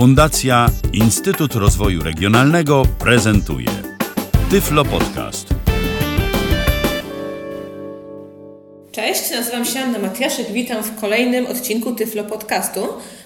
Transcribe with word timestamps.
Fundacja 0.00 0.66
Instytut 0.92 1.54
Rozwoju 1.54 2.02
Regionalnego 2.02 2.82
prezentuje 2.98 3.68
Tyflo 4.50 4.84
Podcast. 4.84 5.48
Cześć, 8.92 9.30
nazywam 9.30 9.64
się 9.64 9.80
Anna 9.80 9.98
Matiaszek. 9.98 10.52
Witam 10.52 10.82
w 10.82 11.00
kolejnym 11.00 11.46
odcinku 11.46 11.94
Tyflo 11.94 12.24
Podcastu, 12.24 12.80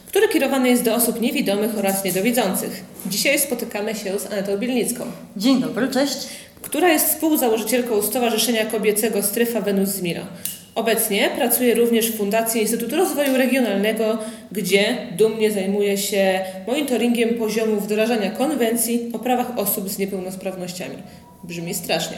który 0.07 0.29
kierowany 0.29 0.69
jest 0.69 0.85
do 0.85 0.95
osób 0.95 1.21
niewidomych 1.21 1.79
oraz 1.79 2.05
niedowidzących. 2.05 2.85
Dzisiaj 3.07 3.39
spotykamy 3.39 3.95
się 3.95 4.19
z 4.19 4.27
Anetą 4.33 4.59
Bielnicką, 4.59 5.05
Dzień 5.37 5.61
dobry, 5.61 5.89
cześć. 5.89 6.17
która 6.63 6.89
jest 6.89 7.09
współzałożycielką 7.09 8.03
Stowarzyszenia 8.03 8.67
Kobiecego 8.67 9.23
Stryfa 9.23 9.61
Venus 9.61 9.89
z 9.89 10.03
Milo. 10.03 10.23
Obecnie 10.75 11.31
pracuje 11.37 11.75
również 11.75 12.11
w 12.11 12.17
Fundacji 12.17 12.61
Instytutu 12.61 12.97
Rozwoju 12.97 13.37
Regionalnego, 13.37 14.19
gdzie 14.53 14.97
dumnie 15.17 15.51
zajmuje 15.51 15.99
się 15.99 16.41
monitoringiem 16.67 17.35
poziomu 17.35 17.81
wdrażania 17.81 18.31
konwencji 18.31 19.11
o 19.13 19.19
prawach 19.19 19.59
osób 19.59 19.89
z 19.89 19.99
niepełnosprawnościami. 19.99 20.97
Brzmi 21.45 21.75
strasznie. 21.75 22.17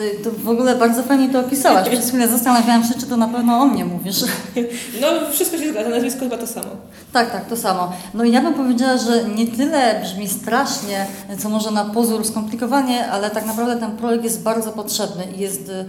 Y, 0.00 0.24
To 0.24 0.30
w 0.30 0.48
ogóle 0.48 0.74
bardzo 0.76 1.02
fajnie 1.02 1.28
to 1.28 1.40
opisałaś. 1.40 1.88
Przez 1.88 2.08
chwilę 2.08 2.28
zastanawiałam 2.28 2.84
się, 2.84 2.94
czy 3.00 3.06
to 3.06 3.16
na 3.16 3.28
pewno 3.28 3.58
o 3.60 3.66
mnie 3.66 3.84
mówisz. 3.84 4.16
No, 5.00 5.06
wszystko 5.32 5.58
się 5.58 5.70
zgadza, 5.70 5.90
nazwisko 5.90 6.20
chyba 6.20 6.36
to 6.38 6.46
samo. 6.46 6.68
Tak, 7.12 7.32
tak, 7.32 7.48
to 7.48 7.56
samo. 7.56 7.92
No 8.14 8.24
i 8.24 8.32
ja 8.32 8.40
bym 8.42 8.54
powiedziała, 8.54 8.96
że 8.98 9.24
nie 9.24 9.46
tyle 9.46 10.00
brzmi 10.02 10.28
strasznie, 10.28 11.06
co 11.38 11.48
może 11.48 11.70
na 11.70 11.84
pozór 11.84 12.24
skomplikowanie, 12.26 13.10
ale 13.10 13.30
tak 13.30 13.46
naprawdę 13.46 13.76
ten 13.76 13.96
projekt 13.96 14.24
jest 14.24 14.42
bardzo 14.42 14.72
potrzebny 14.72 15.24
i 15.36 15.40
jest 15.40 15.68
y, 15.68 15.84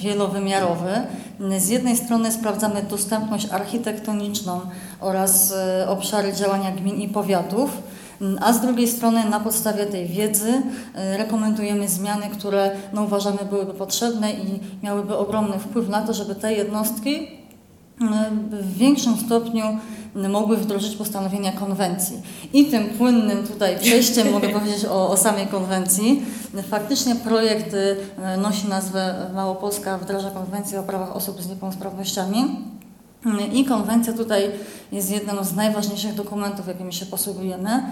wielowymiarowy. 0.00 0.90
Z 1.58 1.68
jednej 1.68 1.96
strony 1.96 2.32
sprawdzamy 2.32 2.82
dostępność 2.82 3.48
architektoniczną 3.50 4.60
oraz 5.00 5.50
y, 5.82 5.88
obszary 5.88 6.32
działania 6.32 6.72
gmin 6.72 6.96
i 7.00 7.08
powiatów. 7.08 7.70
A 8.40 8.52
z 8.52 8.60
drugiej 8.60 8.88
strony 8.88 9.24
na 9.30 9.40
podstawie 9.40 9.86
tej 9.86 10.06
wiedzy 10.06 10.48
y, 10.48 11.16
rekomendujemy 11.16 11.88
zmiany, 11.88 12.26
które 12.32 12.70
no, 12.92 13.02
uważamy 13.02 13.38
byłyby 13.50 13.74
potrzebne 13.74 14.32
i 14.32 14.60
miałyby 14.82 15.16
ogromny 15.16 15.58
wpływ 15.58 15.88
na 15.88 16.02
to, 16.02 16.14
żeby 16.14 16.34
te 16.34 16.54
jednostki 16.54 17.14
y, 17.16 17.26
w 18.50 18.76
większym 18.76 19.16
stopniu 19.16 19.64
mogły 20.14 20.56
wdrożyć 20.56 20.96
postanowienia 20.96 21.52
konwencji. 21.52 22.22
I 22.52 22.64
tym 22.64 22.84
płynnym 22.84 23.46
tutaj 23.46 23.78
przejściem 23.78 24.30
mogę 24.32 24.48
powiedzieć 24.48 24.84
o, 24.84 25.10
o 25.10 25.16
samej 25.16 25.46
konwencji. 25.46 26.22
Faktycznie 26.70 27.14
projekt 27.14 27.74
y, 27.74 27.96
nosi 28.38 28.68
nazwę 28.68 29.14
Małopolska 29.34 29.98
wdraża 29.98 30.30
konwencję 30.30 30.80
o 30.80 30.82
prawach 30.82 31.16
osób 31.16 31.42
z 31.42 31.48
niepełnosprawnościami. 31.48 32.44
I 33.52 33.64
konwencja 33.64 34.12
tutaj 34.12 34.50
jest 34.92 35.10
jednym 35.10 35.44
z 35.44 35.54
najważniejszych 35.54 36.14
dokumentów, 36.14 36.68
jakimi 36.68 36.92
się 36.92 37.06
posługujemy. 37.06 37.82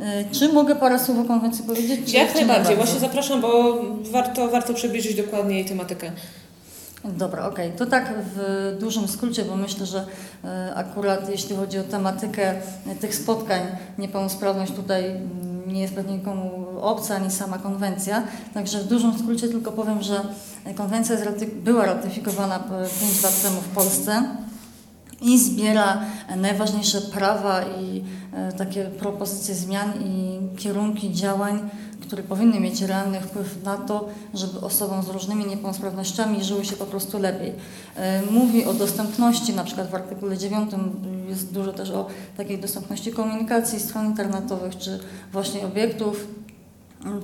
Y, 0.00 0.04
Czy 0.34 0.52
mogę 0.52 0.76
parę 0.76 0.98
słów 0.98 1.18
o 1.18 1.24
konwencji 1.24 1.64
powiedzieć? 1.64 2.12
Jak 2.12 2.34
najbardziej, 2.34 2.76
właśnie 2.76 3.00
zapraszam, 3.00 3.40
bo 3.40 3.74
warto, 4.12 4.48
warto 4.48 4.74
przybliżyć 4.74 5.14
dokładnie 5.16 5.54
jej 5.54 5.64
tematykę. 5.64 6.10
Dobra, 7.04 7.46
okej. 7.48 7.72
To 7.72 7.86
tak 7.86 8.14
w 8.34 8.76
dużym 8.80 9.08
skrócie, 9.08 9.44
bo 9.44 9.56
myślę, 9.56 9.86
że 9.86 10.06
e, 10.44 10.74
akurat 10.74 11.28
jeśli 11.28 11.56
chodzi 11.56 11.78
o 11.78 11.82
tematykę 11.82 12.54
tych 13.00 13.14
spotkań, 13.14 13.60
niepełnosprawność 13.98 14.72
tutaj 14.72 15.04
nie 15.66 15.80
jest 15.82 15.94
pewnie 15.94 16.14
nikomu 16.16 16.66
obca, 16.80 17.14
ani 17.16 17.30
sama 17.30 17.58
konwencja. 17.58 18.22
Także 18.54 18.78
w 18.78 18.84
dużym 18.86 19.18
skrócie 19.18 19.48
tylko 19.48 19.72
powiem, 19.72 20.02
że 20.02 20.20
konwencja 20.76 21.16
raty- 21.16 21.46
była 21.46 21.86
ratyfikowana 21.86 22.58
5 23.00 23.22
lat 23.22 23.42
temu 23.42 23.60
w 23.60 23.68
Polsce 23.68 24.22
i 25.20 25.38
zbiera 25.38 26.00
najważniejsze 26.36 27.00
prawa 27.00 27.62
i 27.62 28.04
e, 28.32 28.52
takie 28.52 28.84
propozycje 28.84 29.54
zmian 29.54 29.92
i 30.04 30.38
kierunki 30.56 31.12
działań, 31.12 31.70
które 32.00 32.22
powinny 32.22 32.60
mieć 32.60 32.82
realny 32.82 33.20
wpływ 33.20 33.64
na 33.64 33.76
to, 33.76 34.08
żeby 34.34 34.60
osobom 34.60 35.02
z 35.02 35.08
różnymi 35.08 35.46
niepełnosprawnościami 35.46 36.44
żyło 36.44 36.64
się 36.64 36.76
po 36.76 36.86
prostu 36.86 37.18
lepiej. 37.18 37.52
E, 37.96 38.22
Mówi 38.30 38.64
o 38.64 38.74
dostępności, 38.74 39.54
na 39.54 39.64
przykład 39.64 39.90
w 39.90 39.94
artykule 39.94 40.38
9 40.38 40.70
jest 41.28 41.52
dużo 41.52 41.72
też 41.72 41.90
o 41.90 42.06
takiej 42.36 42.58
dostępności 42.58 43.12
komunikacji, 43.12 43.80
stron 43.80 44.06
internetowych 44.06 44.78
czy 44.78 44.98
właśnie 45.32 45.66
obiektów. 45.66 46.26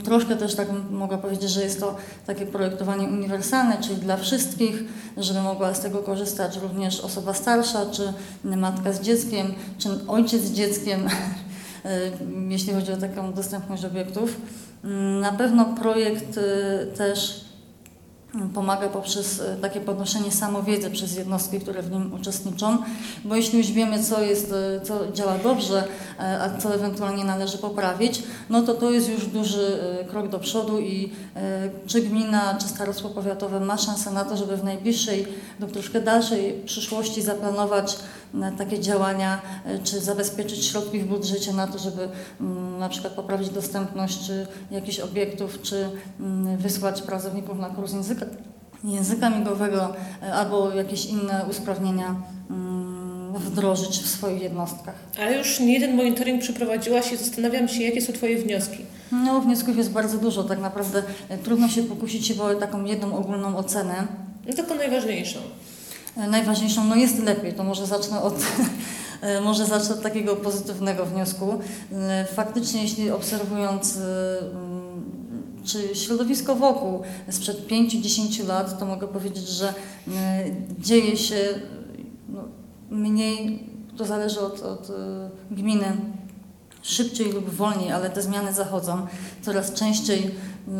Troszkę 0.05 0.37
też 0.37 0.55
tak 0.55 0.69
mogę 0.91 1.19
powiedzieć, 1.19 1.51
że 1.51 1.63
jest 1.63 1.81
to 1.81 1.97
takie 2.27 2.47
projektowanie 2.47 3.07
uniwersalne, 3.07 3.77
czyli 3.83 3.97
dla 3.97 4.17
wszystkich, 4.17 4.85
żeby 5.17 5.41
mogła 5.41 5.75
z 5.75 5.81
tego 5.81 5.99
korzystać 5.99 6.57
również 6.57 7.01
osoba 7.01 7.35
starsza, 7.35 7.87
czy 7.87 8.13
matka 8.45 8.93
z 8.93 9.01
dzieckiem, 9.01 9.47
czy 9.79 9.89
ojciec 10.09 10.43
z 10.43 10.53
dzieckiem, 10.53 11.09
jeśli 12.49 12.73
chodzi 12.73 12.93
o 12.93 12.97
taką 12.97 13.33
dostępność 13.33 13.85
obiektów. 13.85 14.37
Na 15.21 15.33
pewno 15.33 15.65
projekt 15.65 16.37
y, 16.37 16.97
też 16.97 17.45
pomaga 18.55 18.89
poprzez 18.89 19.41
e, 19.41 19.57
takie 19.57 19.81
podnoszenie 19.81 20.33
samowiedzy 20.33 20.91
przez 20.91 21.17
jednostki, 21.17 21.61
które 21.61 21.83
w 21.83 21.91
nim 21.91 22.15
uczestniczą, 22.15 22.79
bo 23.25 23.37
jeśli 23.37 23.59
już 23.59 23.73
wiemy, 23.73 24.05
co 24.05 24.23
jest, 24.23 24.53
e, 24.53 24.81
co 24.81 25.13
działa 25.13 25.39
dobrze, 25.39 25.85
e, 26.19 26.41
a 26.43 26.59
co 26.59 26.75
ewentualnie 26.75 27.25
należy 27.25 27.59
poprawić, 27.59 28.23
no 28.51 28.63
to 28.63 28.75
to 28.75 28.91
jest 28.91 29.09
już 29.09 29.27
duży 29.27 29.79
krok 30.09 30.29
do 30.29 30.39
przodu 30.39 30.81
i 30.81 31.13
czy 31.87 32.01
gmina, 32.01 32.55
czy 32.61 32.69
starostwo 32.69 33.09
powiatowe 33.09 33.61
ma 33.61 33.79
szansę 33.79 34.11
na 34.11 34.25
to, 34.25 34.37
żeby 34.37 34.57
w 34.57 34.65
najbliższej 34.65 35.27
lub 35.61 35.73
troszkę 35.73 36.01
dalszej 36.01 36.63
przyszłości 36.67 37.23
zaplanować 37.23 37.97
takie 38.59 38.81
działania, 38.81 39.43
czy 39.85 40.01
zabezpieczyć 40.01 40.65
środki 40.65 40.99
w 41.01 41.07
budżecie 41.07 41.53
na 41.53 41.67
to, 41.67 41.79
żeby 41.79 42.09
mm, 42.41 42.79
na 42.79 42.89
przykład 42.89 43.13
poprawić 43.13 43.51
dostępność 43.51 44.31
jakichś 44.71 45.01
obiektów, 45.01 45.63
czy 45.63 45.91
mm, 46.21 46.57
wysłać 46.57 47.03
pracowników 47.03 47.59
na 47.59 47.69
kurs 47.69 47.93
języka, 47.93 48.22
języka 48.85 49.31
migowego 49.31 49.93
e, 50.23 50.35
albo 50.35 50.71
jakieś 50.75 51.07
inne 51.07 51.45
usprawnienia 51.51 52.15
mm, 52.51 53.33
wdrożyć 53.35 53.99
w 53.99 54.09
swoich 54.09 54.43
jednostkach. 54.43 54.95
Ale 55.19 55.39
już 55.39 55.61
nie 55.61 55.73
jeden 55.73 55.97
monitoring 55.97 56.43
przeprowadziłaś 56.43 57.13
i 57.13 57.17
zastanawiam 57.17 57.69
się, 57.69 57.83
jakie 57.83 58.01
są 58.01 58.13
Twoje 58.13 58.39
wnioski. 58.39 58.79
No, 59.13 59.41
wniosków 59.41 59.77
jest 59.77 59.91
bardzo 59.91 60.19
dużo, 60.19 60.45
tak 60.45 60.61
naprawdę 60.61 61.03
e, 61.29 61.39
trudno 61.39 61.69
się 61.69 61.83
pokusić 61.83 62.33
o 62.33 62.55
taką 62.55 62.85
jedną 62.85 63.17
ogólną 63.17 63.57
ocenę. 63.57 64.07
No 64.49 64.55
taką 64.55 64.75
najważniejszą. 64.75 65.39
E, 66.17 66.29
Najważniejszą, 66.29 66.85
no 66.85 66.97
jest 66.97 67.19
lepiej, 67.19 67.53
to 67.53 67.65
może 67.65 67.87
zacznę 67.87 68.23
od, 68.23 68.35
może 69.45 69.67
zacznę 69.67 69.95
od 69.95 70.03
takiego 70.03 70.37
pozytywnego 70.37 71.07
wniosku. 71.07 71.59
Faktycznie, 72.35 72.83
jeśli 72.83 73.11
obserwując 73.11 73.99
czy 75.65 75.97
środowisko 75.97 76.55
wokół 76.55 77.03
sprzed 77.31 77.69
5-10 77.69 78.47
lat, 78.47 78.79
to 78.79 78.87
mogę 78.87 79.09
powiedzieć, 79.09 79.49
że 79.49 79.69
e, 79.69 80.45
dzieje 80.79 81.17
się 81.17 81.37
no, 82.29 82.45
mniej, 82.91 83.67
to 83.97 84.05
zależy 84.05 84.41
od, 84.41 84.63
od 84.63 84.91
e, 84.91 85.31
gminy, 85.51 85.97
szybciej 86.83 87.33
lub 87.33 87.51
wolniej, 87.51 87.93
ale 87.93 88.11
te 88.11 88.23
zmiany 88.23 88.53
zachodzą. 88.53 89.07
Coraz 89.43 89.73
częściej 89.73 90.31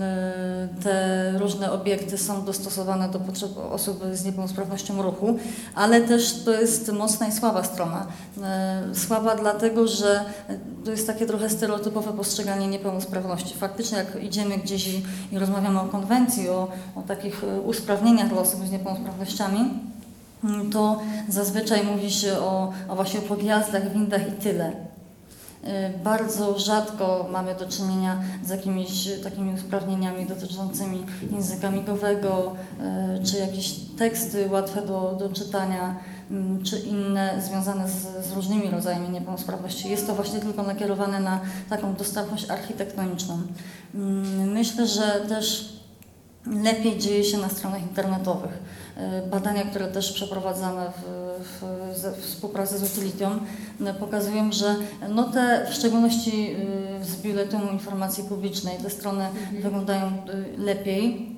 e, 0.01 0.69
te 0.83 1.33
różne 1.39 1.73
obiekty 1.73 2.19
są 2.19 2.45
dostosowane 2.45 3.09
do 3.09 3.21
potrzeb 3.21 3.51
osób 3.71 4.05
z 4.13 4.25
niepełnosprawnością 4.25 5.03
ruchu, 5.03 5.39
ale 5.75 6.01
też 6.01 6.45
to 6.45 6.53
jest 6.53 6.93
mocna 6.93 7.29
i 7.29 7.33
słaba 7.33 7.65
strona. 7.65 8.07
E, 8.43 8.83
Słaba 8.95 9.37
dlatego, 9.37 9.89
że 9.89 10.25
to 10.85 10.91
jest 10.91 11.07
takie 11.07 11.27
trochę 11.27 11.51
stereotypowe 11.51 12.13
postrzeganie 12.13 12.69
niepełnosprawności. 12.69 13.55
Faktycznie 13.55 13.99
jak 13.99 14.23
idziemy 14.23 14.59
gdzieś 14.59 14.89
i, 14.89 15.03
i 15.33 15.39
rozmawiamy 15.39 15.81
o 15.81 15.85
konwencji, 15.85 16.49
o, 16.49 16.69
o 16.97 17.03
takich 17.03 17.45
e, 17.45 17.61
usprawnieniach 17.61 18.29
dla 18.29 18.41
osób 18.41 18.67
z 18.67 18.71
niepełnosprawnościami, 18.71 19.71
to 20.73 21.01
zazwyczaj 21.29 21.85
mówi 21.85 22.11
się 22.11 22.39
o, 22.39 22.73
o 22.89 22.97
właśnie 22.97 23.19
o 23.19 23.23
podjazdach, 23.23 23.93
windach 23.93 24.29
i 24.29 24.33
tyle. 24.33 24.92
Y, 25.65 25.99
Bardzo 26.05 26.59
rzadko 26.59 27.29
mamy 27.33 27.55
do 27.55 27.69
czynienia 27.69 28.23
z 28.45 28.49
jakimiś 28.49 29.09
takimi 29.25 29.55
usprawnieniami 29.55 30.27
dotyczącymi 30.27 31.07
języka 31.33 31.71
migowego, 31.71 32.53
y, 33.21 33.27
czy 33.27 33.37
jakieś 33.39 33.75
teksty 33.99 34.49
łatwe 34.51 34.83
do, 34.87 35.17
do 35.19 35.29
czytania, 35.29 35.97
mm, 36.31 36.63
czy 36.65 36.79
inne 36.79 37.43
związane 37.43 37.89
z, 37.89 38.27
z 38.27 38.33
różnymi 38.33 38.71
rodzajami 38.71 39.09
niepełnosprawności. 39.09 39.91
Jest 39.91 40.07
to 40.07 40.15
właśnie 40.15 40.41
tylko 40.41 40.63
nakierowane 40.63 41.21
na 41.21 41.41
taką 41.71 41.95
dostępność 41.95 42.51
architektoniczną. 42.51 43.39
Mm, 43.95 44.53
Myślę, 44.53 44.87
że 44.87 45.21
też 45.29 45.73
lepiej 46.47 46.99
dzieje 46.99 47.25
się 47.25 47.39
na 47.39 47.49
stronach 47.49 47.83
internetowych. 47.83 48.53
Y, 49.25 49.31
Badania, 49.31 49.65
które 49.65 49.89
też 49.89 50.13
przeprowadzamy 50.13 50.81
w, 50.91 51.03
w, 51.45 52.19
w 52.19 52.23
współpracy 52.23 52.79
z 52.79 52.83
Utilityą, 52.83 53.39
y, 53.81 53.95
pokazują, 53.95 54.53
że 54.53 54.77
no 55.09 55.25
te, 55.25 55.67
w 55.71 55.75
szczególności 55.75 56.57
z 57.03 57.17
Biuletynu 57.17 57.73
Informacji 57.73 58.25
Publicznej, 58.25 58.79
te 58.79 58.91
strony 58.91 59.29
wyglądają 59.63 60.07
y, 60.07 60.59
lepiej. 60.59 61.33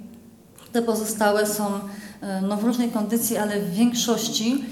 Te 0.73 0.83
pozostałe 0.83 1.47
są 1.47 1.65
no 2.43 2.57
w 2.57 2.65
różnej 2.65 2.91
kondycji, 2.91 3.37
ale 3.37 3.61
w 3.61 3.71
większości 3.71 4.65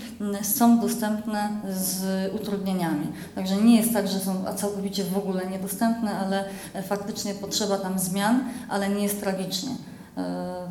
są 0.43 0.81
dostępne 0.81 1.49
z 1.71 2.03
utrudnieniami. 2.35 3.07
Także 3.35 3.57
nie 3.57 3.77
jest 3.77 3.93
tak, 3.93 4.09
że 4.09 4.21
są 4.21 4.45
całkowicie 4.57 5.05
w 5.05 5.17
ogóle 5.17 5.47
niedostępne, 5.47 6.19
ale 6.19 6.45
faktycznie 6.83 7.35
potrzeba 7.35 7.79
tam 7.79 7.99
zmian, 7.99 8.45
ale 8.69 8.89
nie 8.89 9.03
jest 9.03 9.21
tragicznie. 9.21 9.71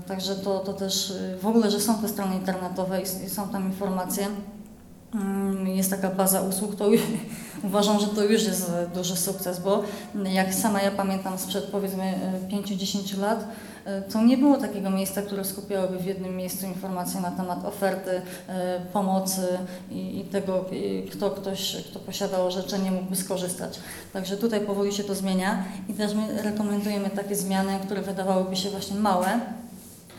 Także 0.07 0.35
to, 0.35 0.59
to 0.59 0.73
też 0.73 1.13
w 1.41 1.47
ogóle, 1.47 1.71
że 1.71 1.79
są 1.79 1.95
te 1.95 2.07
strony 2.07 2.35
internetowe 2.35 3.01
i 3.01 3.29
są 3.29 3.49
tam 3.49 3.65
informacje, 3.65 4.27
Mm, 5.15 5.67
jest 5.67 5.89
taka 5.89 6.09
baza 6.09 6.41
usług, 6.41 6.75
to 6.75 6.89
uważam, 7.63 7.99
że 7.99 8.07
to 8.07 8.23
już 8.23 8.43
jest 8.43 8.71
duży 8.93 9.15
sukces, 9.15 9.59
bo 9.59 9.83
jak 10.33 10.53
sama 10.53 10.81
ja 10.81 10.91
pamiętam 10.91 11.37
sprzed 11.37 11.65
powiedzmy 11.65 12.13
5-10 12.49 13.19
lat, 13.19 13.39
e, 13.39 13.45
to 14.13 14.23
nie 14.23 14.37
było 14.37 14.57
takiego 14.57 14.89
miejsca, 14.89 15.21
które 15.21 15.43
skupiałoby 15.43 15.97
w 15.97 16.05
jednym 16.05 16.35
miejscu 16.35 16.65
informacje 16.65 17.21
na 17.21 17.31
temat 17.31 17.65
oferty, 17.65 18.21
e, 18.47 18.79
pomocy 18.93 19.47
i, 19.91 20.19
i 20.19 20.23
tego, 20.23 20.65
kto 21.11 21.31
ktoś, 21.31 21.77
kto 21.89 21.99
posiada 21.99 22.39
orzeczenie 22.39 22.91
mógłby 22.91 23.15
skorzystać. 23.15 23.79
Także 24.13 24.37
tutaj 24.37 24.61
powoli 24.61 24.93
się 24.93 25.03
to 25.03 25.15
zmienia 25.15 25.65
i 25.89 25.93
też 25.93 26.13
my 26.13 26.41
rekomendujemy 26.41 27.09
takie 27.09 27.35
zmiany, 27.35 27.79
które 27.85 28.01
wydawałyby 28.01 28.55
się 28.55 28.69
właśnie 28.69 28.99
małe, 28.99 29.39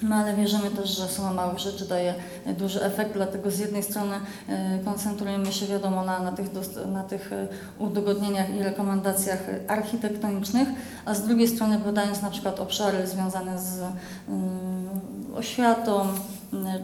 no 0.02 0.16
ale 0.16 0.36
wierzymy 0.36 0.70
też, 0.70 0.96
że 0.96 1.08
suma 1.08 1.32
małych 1.32 1.58
rzeczy 1.58 1.88
daje 1.88 2.14
duży 2.58 2.84
efekt, 2.84 3.12
dlatego 3.12 3.50
z 3.50 3.58
jednej 3.58 3.82
strony 3.82 4.14
e, 4.48 4.78
koncentrujemy 4.84 5.52
się 5.52 5.66
wiadomo 5.66 6.04
na, 6.04 6.18
na, 6.18 6.32
tych, 6.32 6.46
na 6.92 7.02
tych 7.02 7.32
e, 7.32 7.48
udogodnieniach 7.78 8.54
i 8.54 8.62
rekomendacjach 8.62 9.38
architektonicznych, 9.68 10.68
a 11.04 11.14
z 11.14 11.22
drugiej 11.26 11.48
strony 11.48 11.78
badając 11.78 12.22
na 12.22 12.30
przykład 12.30 12.60
obszary 12.60 13.06
związane 13.06 13.58
z 13.58 13.80
um, 13.80 14.88
oświatą, 15.34 16.06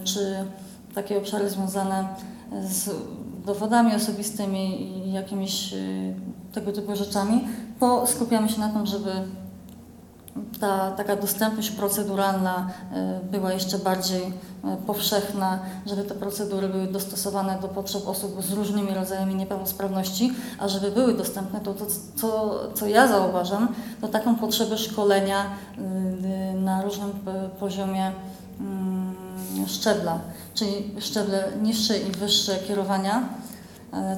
czy 0.05 0.45
takie 0.95 1.19
obszary 1.19 1.51
związane 1.51 2.09
z 2.63 2.91
dowodami 3.47 3.95
osobistymi 3.95 4.83
i 4.83 5.13
jakimiś 5.13 5.73
e, 5.73 5.77
tego 6.53 6.73
typu 6.73 6.97
rzeczami, 6.97 7.45
to 7.81 8.07
skupiamy 8.07 8.49
się 8.49 8.61
na 8.61 8.69
tym, 8.69 8.87
żeby 8.87 9.11
ta 10.61 10.91
taka 10.91 11.17
dostępność 11.17 11.71
proceduralna 11.71 12.71
e, 12.93 13.21
była 13.31 13.53
jeszcze 13.53 13.79
bardziej 13.79 14.23
e, 14.23 14.77
powszechna, 14.87 15.59
żeby 15.87 16.03
te 16.03 16.15
procedury 16.15 16.69
były 16.69 16.87
dostosowane 16.87 17.59
do 17.63 17.69
potrzeb 17.69 18.09
osób 18.09 18.43
z 18.43 18.53
różnymi 18.53 18.95
rodzajami 18.95 19.35
niepełnosprawności, 19.35 20.33
a 20.59 20.69
żeby 20.69 20.91
były 20.91 21.15
dostępne, 21.15 21.61
to, 21.61 21.75
to 21.75 21.87
co, 22.17 22.61
co 22.75 22.87
ja 22.87 23.09
zauważam, 23.09 23.69
to 24.01 24.09
taką 24.09 24.37
potrzebę 24.37 24.79
szkolenia 24.79 25.45
e, 25.45 26.55
na 26.55 26.83
różnym 26.83 27.13
poziomie 27.61 28.13
mm, 28.61 29.15
szczebla, 29.67 30.19
czyli 30.55 30.95
szczeble 31.01 31.45
niższe 31.63 31.99
i 31.99 32.11
wyższe 32.11 32.57
kierowania 32.57 33.29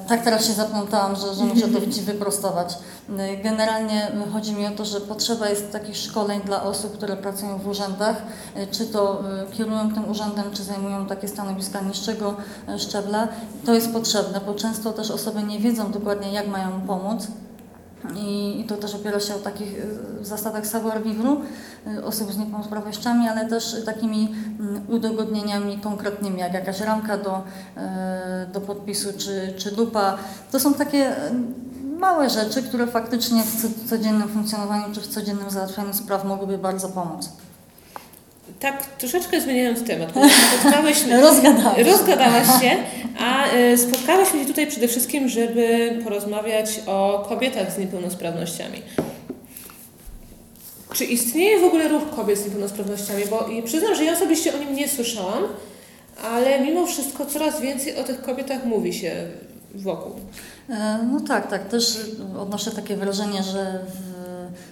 tak 0.07 0.23
teraz 0.23 0.45
się 0.45 0.53
zaplątałam, 0.53 1.15
że, 1.15 1.33
że 1.33 1.43
muszę 1.43 1.67
to 1.67 1.81
Ci 1.95 2.01
wyprostować. 2.01 2.77
E, 3.17 3.37
generalnie 3.37 4.11
chodzi 4.33 4.53
mi 4.53 4.67
o 4.67 4.71
to, 4.71 4.85
że 4.85 5.01
potrzeba 5.01 5.49
jest 5.49 5.71
takich 5.71 5.97
szkoleń 5.97 6.41
dla 6.41 6.63
osób, 6.63 6.97
które 6.97 7.17
pracują 7.17 7.57
w 7.57 7.67
urzędach, 7.67 8.21
e, 8.55 8.67
czy 8.67 8.85
to 8.85 9.23
kierują 9.53 9.93
tym 9.93 10.09
urzędem, 10.09 10.45
czy 10.53 10.63
zajmują 10.63 11.05
takie 11.05 11.27
stanowiska 11.27 11.81
niższego 11.81 12.35
szczebla. 12.77 13.27
To 13.65 13.73
jest 13.73 13.93
potrzebne, 13.93 14.41
bo 14.45 14.53
często 14.53 14.93
też 14.93 15.11
osoby 15.11 15.43
nie 15.43 15.59
wiedzą 15.59 15.91
dokładnie, 15.91 16.33
jak 16.33 16.47
mają 16.47 16.81
pomóc. 16.81 17.27
I, 18.15 18.65
to 18.67 18.77
też 18.77 18.95
opiera 18.95 19.19
się 19.19 19.35
o 19.35 19.39
takich 19.39 19.85
zasadach 20.21 20.67
savoir-vivre 20.67 21.31
y, 21.31 21.37
osób 22.03 22.33
z 22.33 22.37
niepełnosprawnościami, 22.37 23.27
ale 23.27 23.45
też 23.45 23.75
takimi 23.85 24.35
mm, 24.59 24.81
udogodnieniami 24.87 25.77
konkretnymi, 25.77 26.39
jak 26.39 26.53
jakaś 26.53 26.79
ramka 26.79 27.17
do, 27.17 27.37
y, 27.37 28.51
do 28.53 28.61
podpisu 28.61 29.09
czy, 29.17 29.53
czy 29.57 29.75
lupa. 29.75 30.17
To 30.51 30.59
są 30.59 30.73
takie 30.73 31.15
małe 31.99 32.29
rzeczy, 32.29 32.63
które 32.63 32.87
faktycznie 32.87 33.43
w 33.43 33.89
codziennym 33.89 34.29
funkcjonowaniu 34.29 34.85
czy 34.93 35.01
w 35.01 35.07
codziennym 35.07 35.49
załatwianiu 35.49 35.93
spraw 35.93 36.25
mogłyby 36.25 36.57
bardzo 36.57 36.89
pomóc. 36.89 37.29
Tak, 38.59 38.85
troszeczkę 38.85 39.41
zmieniając 39.41 39.83
temat, 39.87 40.09
spotkałyśmy, 40.59 41.21
rozgadałaś 41.91 42.47
się, 42.61 42.71
a 43.19 43.43
spotkałyśmy 43.77 44.39
się 44.39 44.45
tutaj 44.45 44.67
przede 44.67 44.87
wszystkim, 44.87 45.29
żeby 45.29 45.95
porozmawiać 46.03 46.81
o 46.87 47.25
kobietach 47.29 47.71
z 47.71 47.77
niepełnosprawnościami. 47.77 48.81
Czy 50.93 51.05
istnieje 51.05 51.59
w 51.59 51.63
ogóle 51.63 51.87
ruch 51.87 52.09
kobiet 52.15 52.39
z 52.39 52.45
niepełnosprawnościami? 52.45 53.23
Bo 53.29 53.47
i 53.47 53.63
przyznam, 53.63 53.95
że 53.95 54.03
ja 54.03 54.13
osobiście 54.13 54.55
o 54.55 54.57
nim 54.57 54.75
nie 54.75 54.89
słyszałam, 54.89 55.43
ale 56.23 56.61
mimo 56.61 56.85
wszystko 56.85 57.25
coraz 57.25 57.61
więcej 57.61 57.95
o 57.95 58.03
tych 58.03 58.21
kobietach 58.21 58.65
mówi 58.65 58.93
się 58.93 59.27
wokół. 59.75 60.11
E, 60.69 60.99
no 61.11 61.19
tak, 61.19 61.49
tak. 61.49 61.69
Też 61.69 61.99
odnoszę 62.39 62.71
takie 62.71 62.97
wrażenie, 62.97 63.43
że 63.43 63.85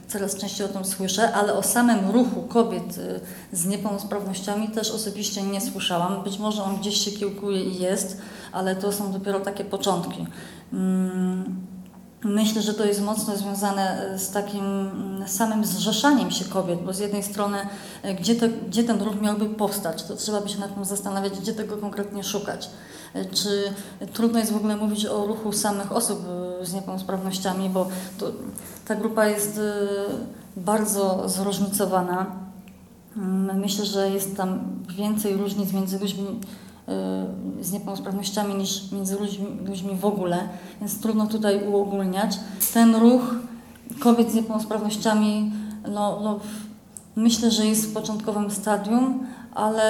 coraz 0.10 0.36
częściej 0.36 0.66
o 0.66 0.70
tym 0.70 0.86
słyszę, 0.86 1.34
ale 1.34 1.54
o 1.54 1.64
samym 1.64 2.10
ruchu 2.10 2.42
kobiet 2.42 2.98
y, 2.98 3.20
z 3.58 3.66
niepełnosprawnościami 3.66 4.68
też 4.68 4.92
osobiście 4.92 5.44
nie 5.44 5.62
słyszałam. 5.62 6.24
Być 6.24 6.40
może 6.40 6.64
on 6.64 6.78
gdzieś 6.78 7.06
się 7.06 7.12
kiełkuje 7.12 7.64
i 7.64 7.80
jest, 7.80 8.22
ale 8.52 8.76
to 8.76 8.92
są 8.92 9.12
dopiero 9.12 9.40
takie 9.40 9.66
początki. 9.66 10.26
Mm, 10.74 11.56
myślę, 12.24 12.62
że 12.62 12.74
to 12.74 12.86
jest 12.86 13.02
mocno 13.02 13.38
związane 13.38 14.14
y, 14.16 14.20
z 14.20 14.32
takim 14.32 14.66
mm, 14.66 15.28
samym 15.28 15.66
zrzeszaniem 15.66 16.32
się 16.32 16.46
kobiet, 16.46 16.82
bo 16.82 16.94
z 16.94 17.00
jednej 17.00 17.24
strony, 17.24 17.58
y, 18.06 18.14
gdzie, 18.14 18.36
te, 18.36 18.50
gdzie 18.50 18.84
ten 18.84 19.02
ruch 19.02 19.22
miałby 19.22 19.46
powstać, 19.46 20.04
to 20.04 20.16
trzeba 20.16 20.42
by 20.42 20.50
się 20.50 20.60
nad 20.60 20.76
tym 20.76 20.86
zastanawiać, 20.86 21.40
gdzie 21.40 21.54
tego 21.54 21.78
konkretnie 21.78 22.24
szukać. 22.24 22.70
Czy 23.34 23.74
trudno 24.14 24.40
jest 24.40 24.52
w 24.52 24.56
ogóle 24.56 24.76
mówić 24.76 25.06
o 25.06 25.26
ruchu 25.26 25.52
samych 25.52 25.92
osób 25.92 26.20
z 26.62 26.74
niepełnosprawnościami, 26.74 27.70
bo 27.70 27.88
to, 28.18 28.32
ta 28.88 28.96
grupa 28.96 29.26
jest 29.26 29.60
bardzo 30.58 31.30
zróżnicowana. 31.30 32.26
Mm, 33.18 33.60
myślę, 33.60 33.86
że 33.86 34.10
jest 34.10 34.38
tam 34.38 34.60
więcej 34.96 35.38
różnic 35.38 35.74
między 35.74 36.00
ludźmi 36.00 36.40
z 37.62 37.72
niepełnosprawnościami 37.72 38.56
niż 38.56 38.92
między 38.92 39.20
ludźmi, 39.20 39.48
ludźmi 39.66 39.96
w 39.96 40.06
ogóle, 40.06 40.38
więc 40.80 41.02
trudno 41.02 41.28
tutaj 41.28 41.68
uogólniać. 41.68 42.40
Ten 42.74 42.96
ruch 42.96 43.36
kobiet 44.00 44.32
z 44.32 44.34
niepełnosprawnościami, 44.34 45.52
no, 45.88 46.20
no, 46.24 46.40
myślę, 47.16 47.52
że 47.52 47.66
jest 47.66 47.86
w 47.86 47.94
początkowym 47.94 48.52
stadium, 48.52 49.28
ale 49.54 49.84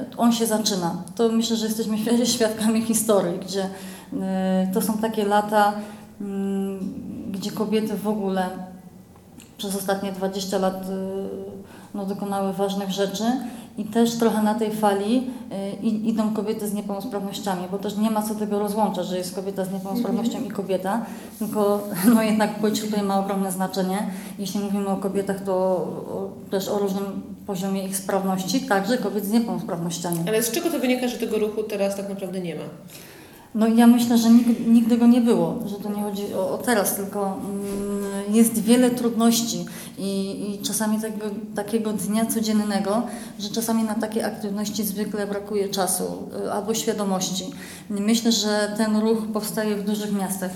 e, 0.00 0.04
on 0.16 0.32
się 0.32 0.46
zaczyna. 0.46 1.02
To 1.14 1.28
myślę, 1.28 1.56
że 1.56 1.66
jesteśmy 1.66 1.98
świadkami 2.26 2.82
historii, 2.82 3.38
gdzie 3.38 3.68
e, 4.20 4.70
to 4.74 4.82
są 4.82 4.98
takie 4.98 5.24
lata, 5.24 5.72
mm, 6.20 6.78
gdzie 7.32 7.50
kobiety 7.50 7.96
w 7.96 8.08
ogóle 8.08 8.46
przez 9.58 9.76
ostatnie 9.76 10.12
20 10.12 10.58
lat 10.58 10.84
no, 11.94 12.06
dokonały 12.06 12.52
ważnych 12.52 12.90
rzeczy 12.90 13.24
i 13.80 13.84
też 13.84 14.14
trochę 14.14 14.42
na 14.42 14.54
tej 14.54 14.70
fali 14.70 15.30
y, 15.82 15.86
idą 15.86 16.34
kobiety 16.34 16.68
z 16.68 16.74
niepełnosprawnościami, 16.74 17.62
bo 17.70 17.78
też 17.78 17.96
nie 17.96 18.10
ma 18.10 18.22
co 18.22 18.34
tego 18.34 18.58
rozłączać, 18.58 19.06
że 19.06 19.18
jest 19.18 19.34
kobieta 19.34 19.64
z 19.64 19.72
niepełnosprawnością 19.72 20.44
i 20.44 20.48
kobieta, 20.48 21.06
tylko 21.38 21.82
no 22.14 22.22
jednak 22.22 22.58
płeć 22.58 22.80
tutaj 22.80 23.02
ma 23.02 23.18
ogromne 23.18 23.52
znaczenie. 23.52 24.06
Jeśli 24.38 24.60
mówimy 24.60 24.88
o 24.88 24.96
kobietach, 24.96 25.44
to 25.44 25.86
też 26.50 26.68
o 26.68 26.78
różnym 26.78 27.04
poziomie 27.46 27.84
ich 27.84 27.96
sprawności, 27.96 28.60
także 28.60 28.98
kobiet 28.98 29.24
z 29.24 29.30
niepełnosprawnościami. 29.30 30.18
Ale 30.28 30.42
z 30.42 30.50
czego 30.50 30.70
to 30.70 30.78
wynika, 30.78 31.08
że 31.08 31.18
tego 31.18 31.38
ruchu 31.38 31.62
teraz 31.62 31.96
tak 31.96 32.08
naprawdę 32.08 32.40
nie 32.40 32.54
ma? 32.54 32.64
No 33.54 33.66
ja 33.68 33.86
myślę, 33.86 34.18
że 34.18 34.30
nigdy, 34.30 34.70
nigdy 34.70 34.98
go 34.98 35.06
nie 35.06 35.20
było, 35.20 35.58
że 35.66 35.76
to 35.76 35.88
nie 35.88 36.02
chodzi 36.02 36.34
o, 36.34 36.54
o 36.54 36.58
teraz, 36.58 36.96
tylko 36.96 37.26
mm, 37.26 38.34
jest 38.34 38.62
wiele 38.62 38.90
trudności 38.90 39.64
i, 40.00 40.54
i 40.54 40.58
czasami 40.62 41.00
tego, 41.00 41.26
takiego 41.54 41.92
dnia 41.92 42.26
codziennego, 42.26 43.02
że 43.38 43.48
czasami 43.48 43.84
na 43.84 43.94
takie 43.94 44.26
aktywności 44.26 44.84
zwykle 44.84 45.26
brakuje 45.26 45.68
czasu 45.68 46.04
y, 46.46 46.52
albo 46.52 46.74
świadomości. 46.74 47.50
Myślę, 47.90 48.32
że 48.32 48.74
ten 48.76 48.96
ruch 48.96 49.18
powstaje 49.32 49.76
w 49.76 49.84
dużych 49.84 50.12
miastach. 50.12 50.50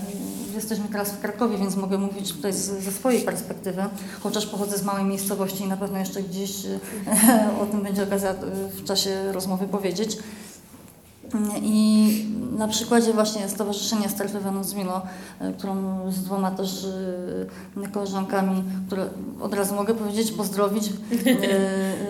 Jesteśmy 0.55 0.85
teraz 0.91 1.11
w 1.11 1.19
Krakowie, 1.19 1.57
więc 1.57 1.75
mogę 1.75 1.97
mówić 1.97 2.31
tutaj 2.31 2.53
z, 2.53 2.83
ze 2.83 2.91
swojej 2.91 3.21
perspektywy, 3.21 3.83
chociaż 4.23 4.45
pochodzę 4.45 4.77
z 4.77 4.83
małej 4.83 5.05
miejscowości 5.05 5.63
i 5.63 5.67
na 5.67 5.77
pewno 5.77 5.99
jeszcze 5.99 6.23
gdzieś 6.23 6.65
y, 6.65 6.79
o 7.61 7.65
tym 7.65 7.81
będzie 7.81 8.03
okazja 8.03 8.31
y, 8.31 8.35
w 8.69 8.83
czasie 8.83 9.31
rozmowy 9.31 9.67
powiedzieć. 9.67 10.17
I 11.61 12.25
na 12.57 12.67
przykładzie 12.67 13.13
właśnie 13.13 13.49
Stowarzyszenia 13.49 14.09
Strefy 14.09 14.39
Milo, 14.75 15.01
e, 15.39 15.53
którą 15.53 15.75
z 16.11 16.23
dwoma 16.23 16.51
też 16.51 16.87
e, 17.83 17.87
koleżankami, 17.87 18.63
które 18.87 19.05
od 19.41 19.53
razu 19.53 19.75
mogę 19.75 19.95
powiedzieć, 19.95 20.31
pozdrowić, 20.31 20.89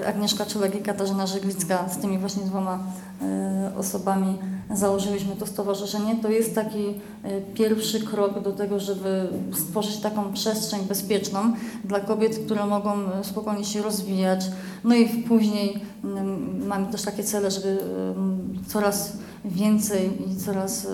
e, 0.03 0.07
Agnieszka 0.09 0.45
Czulek 0.45 0.75
i 0.75 0.81
Katarzyna 0.81 1.27
Żeglicka, 1.27 1.89
z 1.89 1.97
tymi 1.97 2.17
właśnie 2.17 2.43
dwoma 2.43 2.79
osobami 3.77 4.37
założyliśmy 4.73 5.35
to 5.35 5.47
stowarzyszenie, 5.47 6.15
to 6.15 6.29
jest 6.29 6.55
taki 6.55 6.93
pierwszy 7.53 7.99
krok 7.99 8.41
do 8.41 8.51
tego, 8.51 8.79
żeby 8.79 9.27
stworzyć 9.53 9.97
taką 9.97 10.33
przestrzeń 10.33 10.81
bezpieczną 10.81 11.53
dla 11.83 11.99
kobiet, 11.99 12.39
które 12.45 12.65
mogą 12.65 12.93
spokojnie 13.23 13.65
się 13.65 13.81
rozwijać. 13.81 14.45
No 14.83 14.95
i 14.95 15.07
później 15.07 15.81
mm, 16.03 16.67
mamy 16.67 16.87
też 16.87 17.01
takie 17.01 17.23
cele, 17.23 17.51
żeby 17.51 17.77
coraz 18.67 19.17
więcej 19.45 20.31
i 20.31 20.35
coraz 20.35 20.87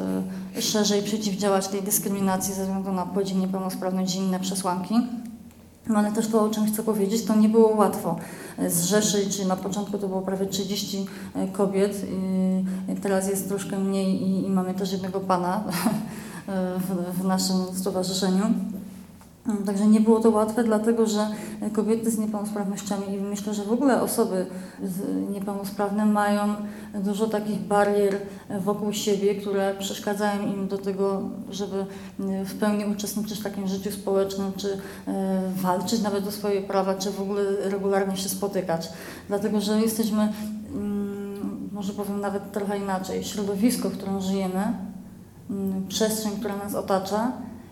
szerzej 0.60 1.04
przeciwdziałać 1.04 1.68
tej 1.68 1.82
dyskryminacji 1.82 2.54
ze 2.54 2.62
względu 2.62 2.92
na 2.92 3.06
płeć, 3.06 3.34
niepełnosprawność 3.34 4.16
i 4.16 4.20
inne 4.20 4.40
przesłanki. 4.40 4.96
No 5.90 6.00
ale 6.00 6.12
też 6.12 6.28
to, 6.28 6.44
o 6.44 6.50
czym 6.50 6.66
chcę 6.66 6.84
powiedzieć, 6.84 7.26
to 7.26 7.36
nie 7.36 7.50
było 7.50 7.76
łatwo 7.76 8.16
zrzeszyć. 8.68 9.46
Na 9.46 9.56
początku 9.56 9.98
to 9.98 10.08
było 10.08 10.22
prawie 10.22 10.46
30 10.46 11.06
e, 11.36 11.48
kobiet, 11.48 12.06
teraz 13.02 13.30
jest 13.30 13.48
troszkę 13.48 13.80
mniej 13.80 14.24
i, 14.24 14.46
i 14.46 14.50
mamy 14.50 14.74
też 14.74 14.92
jednego 14.92 15.20
pana 15.20 15.64
w, 16.78 17.20
w 17.22 17.26
naszym 17.26 17.56
stowarzyszeniu. 17.74 18.44
Mm, 19.48 19.64
także 19.64 19.88
nie 19.88 20.02
było 20.02 20.20
to 20.20 20.30
łatwe, 20.30 20.64
dlatego 20.64 21.06
że 21.06 21.28
kobiety 21.74 22.12
z 22.12 22.18
niepełnosprawnościami 22.18 23.14
i 23.14 23.22
myślę, 23.22 23.54
że 23.54 23.64
w 23.64 23.72
ogóle 23.72 24.02
osoby 24.02 24.46
niepełnosprawne 25.32 26.06
mają 26.06 26.56
dużo 26.94 27.28
takich 27.28 27.60
barier 27.60 28.18
wokół 28.60 28.94
siebie, 28.94 29.36
które 29.36 29.76
przeszkadzają 29.80 30.54
im 30.54 30.68
do 30.68 30.78
tego, 30.78 31.22
żeby 31.50 31.86
mm, 32.20 32.46
w 32.46 32.56
pełni 32.56 32.86
uczestniczyć 32.86 33.40
w 33.40 33.44
takim 33.44 33.68
życiu 33.68 33.92
społecznym, 33.92 34.52
czy 34.58 34.78
e, 35.08 35.42
walczyć 35.56 36.02
nawet 36.02 36.28
o 36.28 36.32
swoje 36.32 36.62
prawa, 36.62 36.96
czy 36.96 37.12
w 37.12 37.22
ogóle 37.22 37.44
regularnie 37.64 38.18
się 38.18 38.30
spotykać. 38.30 38.90
Dlatego, 39.28 39.62
że 39.62 39.82
jesteśmy, 39.82 40.34
mm, 40.74 41.70
może 41.72 41.94
powiem 41.94 42.22
nawet 42.22 42.52
trochę 42.52 42.78
inaczej, 42.78 43.24
środowisko, 43.24 43.90
w 43.90 43.98
którym 43.98 44.22
żyjemy, 44.22 44.74
przestrzeń, 45.88 46.32
która 46.40 46.56
nas 46.56 46.76
otacza, 46.76 47.32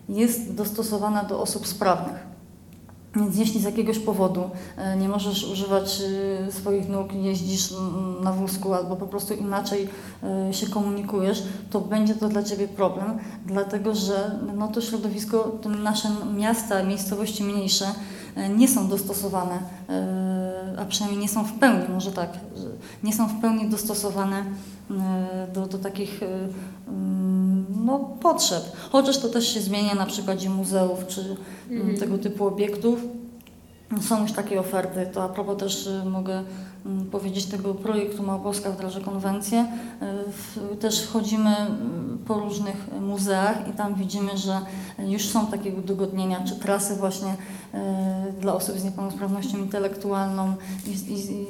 jest 0.09 0.53
dostosowana 0.53 1.23
do 1.23 1.41
osób 1.41 1.67
sprawnych. 1.67 2.29
Więc 3.15 3.37
jeśli 3.37 3.61
z 3.61 3.63
jakiegoś 3.63 3.99
powodu 3.99 4.49
e, 4.77 4.97
nie 4.97 5.09
możesz 5.09 5.43
używać 5.43 6.01
e, 6.47 6.51
swoich 6.51 6.89
nóg, 6.89 7.13
jeździsz 7.13 7.73
na 8.23 8.33
wózku 8.33 8.73
albo 8.73 8.95
po 8.95 9.07
prostu 9.07 9.33
inaczej 9.33 9.87
e, 10.23 10.53
się 10.53 10.67
komunikujesz, 10.67 11.43
to 11.69 11.81
będzie 11.81 12.15
to 12.15 12.29
dla 12.29 12.43
Ciebie 12.43 12.67
problem, 12.67 13.17
dlatego 13.45 13.95
że 13.95 14.39
no 14.57 14.67
to 14.67 14.81
środowisko, 14.81 15.51
nasze 15.83 16.09
miasta, 16.35 16.83
miejscowości 16.83 17.43
mniejsze 17.43 17.85
nie 18.57 18.67
są 18.67 18.87
dostosowane, 18.87 19.59
a 20.77 20.85
przynajmniej 20.85 21.21
nie 21.21 21.29
są 21.29 21.43
w 21.43 21.51
pełni, 21.53 21.85
może 21.93 22.11
tak, 22.11 22.29
nie 23.03 23.13
są 23.13 23.27
w 23.27 23.41
pełni 23.41 23.69
dostosowane 23.69 24.43
do, 25.53 25.67
do 25.67 25.77
takich 25.77 26.19
no, 27.79 27.99
potrzeb. 27.99 28.63
Chociaż 28.91 29.17
to 29.17 29.29
też 29.29 29.53
się 29.53 29.61
zmienia 29.61 29.95
na 29.95 30.05
przykładzie 30.05 30.49
muzeów 30.49 31.07
czy 31.07 31.35
mm. 31.69 31.97
tego 31.97 32.17
typu 32.17 32.47
obiektów. 32.47 32.99
Są 34.01 34.21
już 34.21 34.31
takie 34.31 34.59
oferty, 34.59 35.09
to 35.13 35.23
a 35.23 35.29
propos 35.29 35.57
też 35.57 35.87
y, 35.87 36.05
mogę 36.05 36.43
powiedzieć 37.11 37.45
tego 37.45 37.73
projektu 37.73 38.23
Małgorzata 38.23 38.71
wdraża 38.71 38.99
konwencję. 38.99 39.65
Y, 40.73 40.75
też 40.75 41.07
chodzimy 41.07 41.49
y, 41.51 42.25
po 42.27 42.33
różnych 42.33 42.87
muzeach 43.01 43.67
i 43.69 43.71
tam 43.71 43.95
widzimy, 43.95 44.37
że 44.37 44.61
już 45.07 45.27
są 45.29 45.47
takie 45.47 45.73
udogodnienia, 45.73 46.43
czy 46.43 46.55
trasy 46.55 46.95
właśnie 46.95 47.35
dla 48.41 48.53
osób 48.53 48.79
z 48.79 48.83
niepełnosprawnością 48.83 49.57
intelektualną 49.57 50.53
i, 50.87 50.89
i, 51.13 51.31
i 51.31 51.45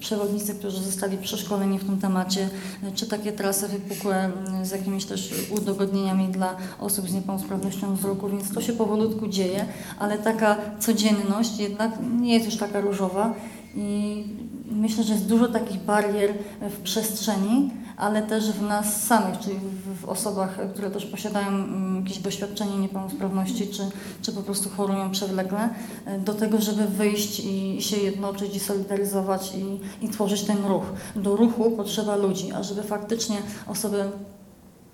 przewodnicy, 0.00 0.54
którzy 0.54 0.82
zostali 0.82 1.18
przeszkoleni 1.18 1.78
w 1.78 1.84
tym 1.84 2.00
temacie, 2.00 2.48
czy 2.94 3.06
takie 3.06 3.32
trasy 3.32 3.68
wypukłe 3.68 4.30
z 4.62 4.70
jakimiś 4.70 5.04
też 5.04 5.48
udogodnieniami 5.50 6.28
dla 6.28 6.56
osób 6.80 7.08
z 7.08 7.14
niepełnosprawnością 7.14 7.96
wzroku, 7.96 8.28
więc 8.28 8.54
to 8.54 8.60
się 8.60 8.72
powolutku 8.72 9.28
dzieje, 9.28 9.66
ale 9.98 10.18
taka 10.18 10.56
codzienność 10.80 11.58
jednak 11.58 11.92
nie 12.20 12.34
jest 12.34 12.46
już 12.46 12.56
taka 12.56 12.80
różowa 12.80 13.34
i 13.76 14.24
myślę, 14.70 15.04
że 15.04 15.12
jest 15.12 15.26
dużo 15.26 15.48
takich 15.48 15.80
barier 15.80 16.34
w 16.60 16.80
przestrzeni, 16.80 17.70
ale 17.96 18.22
też 18.22 18.50
w 18.50 18.62
nas 18.62 19.02
samych, 19.06 19.38
czyli 19.38 19.56
w, 20.02 20.08
osobach, 20.08 20.58
które 20.74 20.90
też 20.90 21.06
posiadają 21.06 21.48
mm, 21.48 21.96
jakieś 21.96 22.18
doświadczenie 22.18 22.76
niepełnosprawności, 22.78 23.68
czy, 23.68 23.82
czy 24.22 24.32
po 24.32 24.42
prostu 24.42 24.68
chorują 24.68 25.10
przewlekle, 25.10 25.68
e, 26.04 26.18
do 26.18 26.34
tego, 26.34 26.60
żeby 26.60 26.86
wyjść 26.86 27.40
i 27.40 27.82
się 27.82 27.96
jednoczyć 27.96 28.56
i 28.56 28.60
solidaryzować 28.60 29.52
i, 29.54 30.04
i 30.04 30.08
tworzyć 30.08 30.42
ten 30.42 30.64
ruch. 30.64 30.84
Do 31.16 31.36
ruchu 31.36 31.70
potrzeba 31.70 32.16
ludzi, 32.16 32.52
a 32.52 32.62
żeby 32.62 32.82
faktycznie 32.82 33.36
osoby 33.66 34.04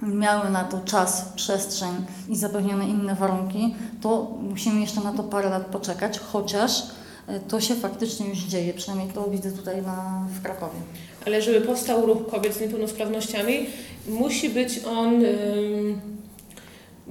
miały 0.03 0.51
na 0.51 0.65
to 0.65 0.81
czas, 0.81 1.33
przestrzeń 1.37 1.93
i 2.29 2.37
zapewnione 2.37 2.89
inne 2.89 3.15
warunki, 3.15 3.75
to 4.01 4.39
musimy 4.43 4.81
jeszcze 4.81 5.01
na 5.01 5.13
to 5.13 5.23
parę 5.23 5.51
lat 5.51 5.67
poczekać, 5.67 6.19
chociaż 6.19 6.83
to 7.49 7.61
się 7.61 7.75
faktycznie 7.75 8.29
już 8.29 8.39
dzieje, 8.39 8.75
przynajmniej 8.75 9.11
to 9.15 9.31
widzę 9.31 9.53
tutaj 9.53 9.83
na, 9.83 10.27
w 10.39 10.43
Krakowie. 10.43 10.79
Ale 11.27 11.43
żeby 11.43 11.61
powstał 11.61 12.07
ruch 12.07 12.27
kobiet 12.31 12.55
z 12.55 12.61
niepełnosprawnościami, 12.61 13.67
musi 14.09 14.51
być 14.51 14.81
on 14.85 15.23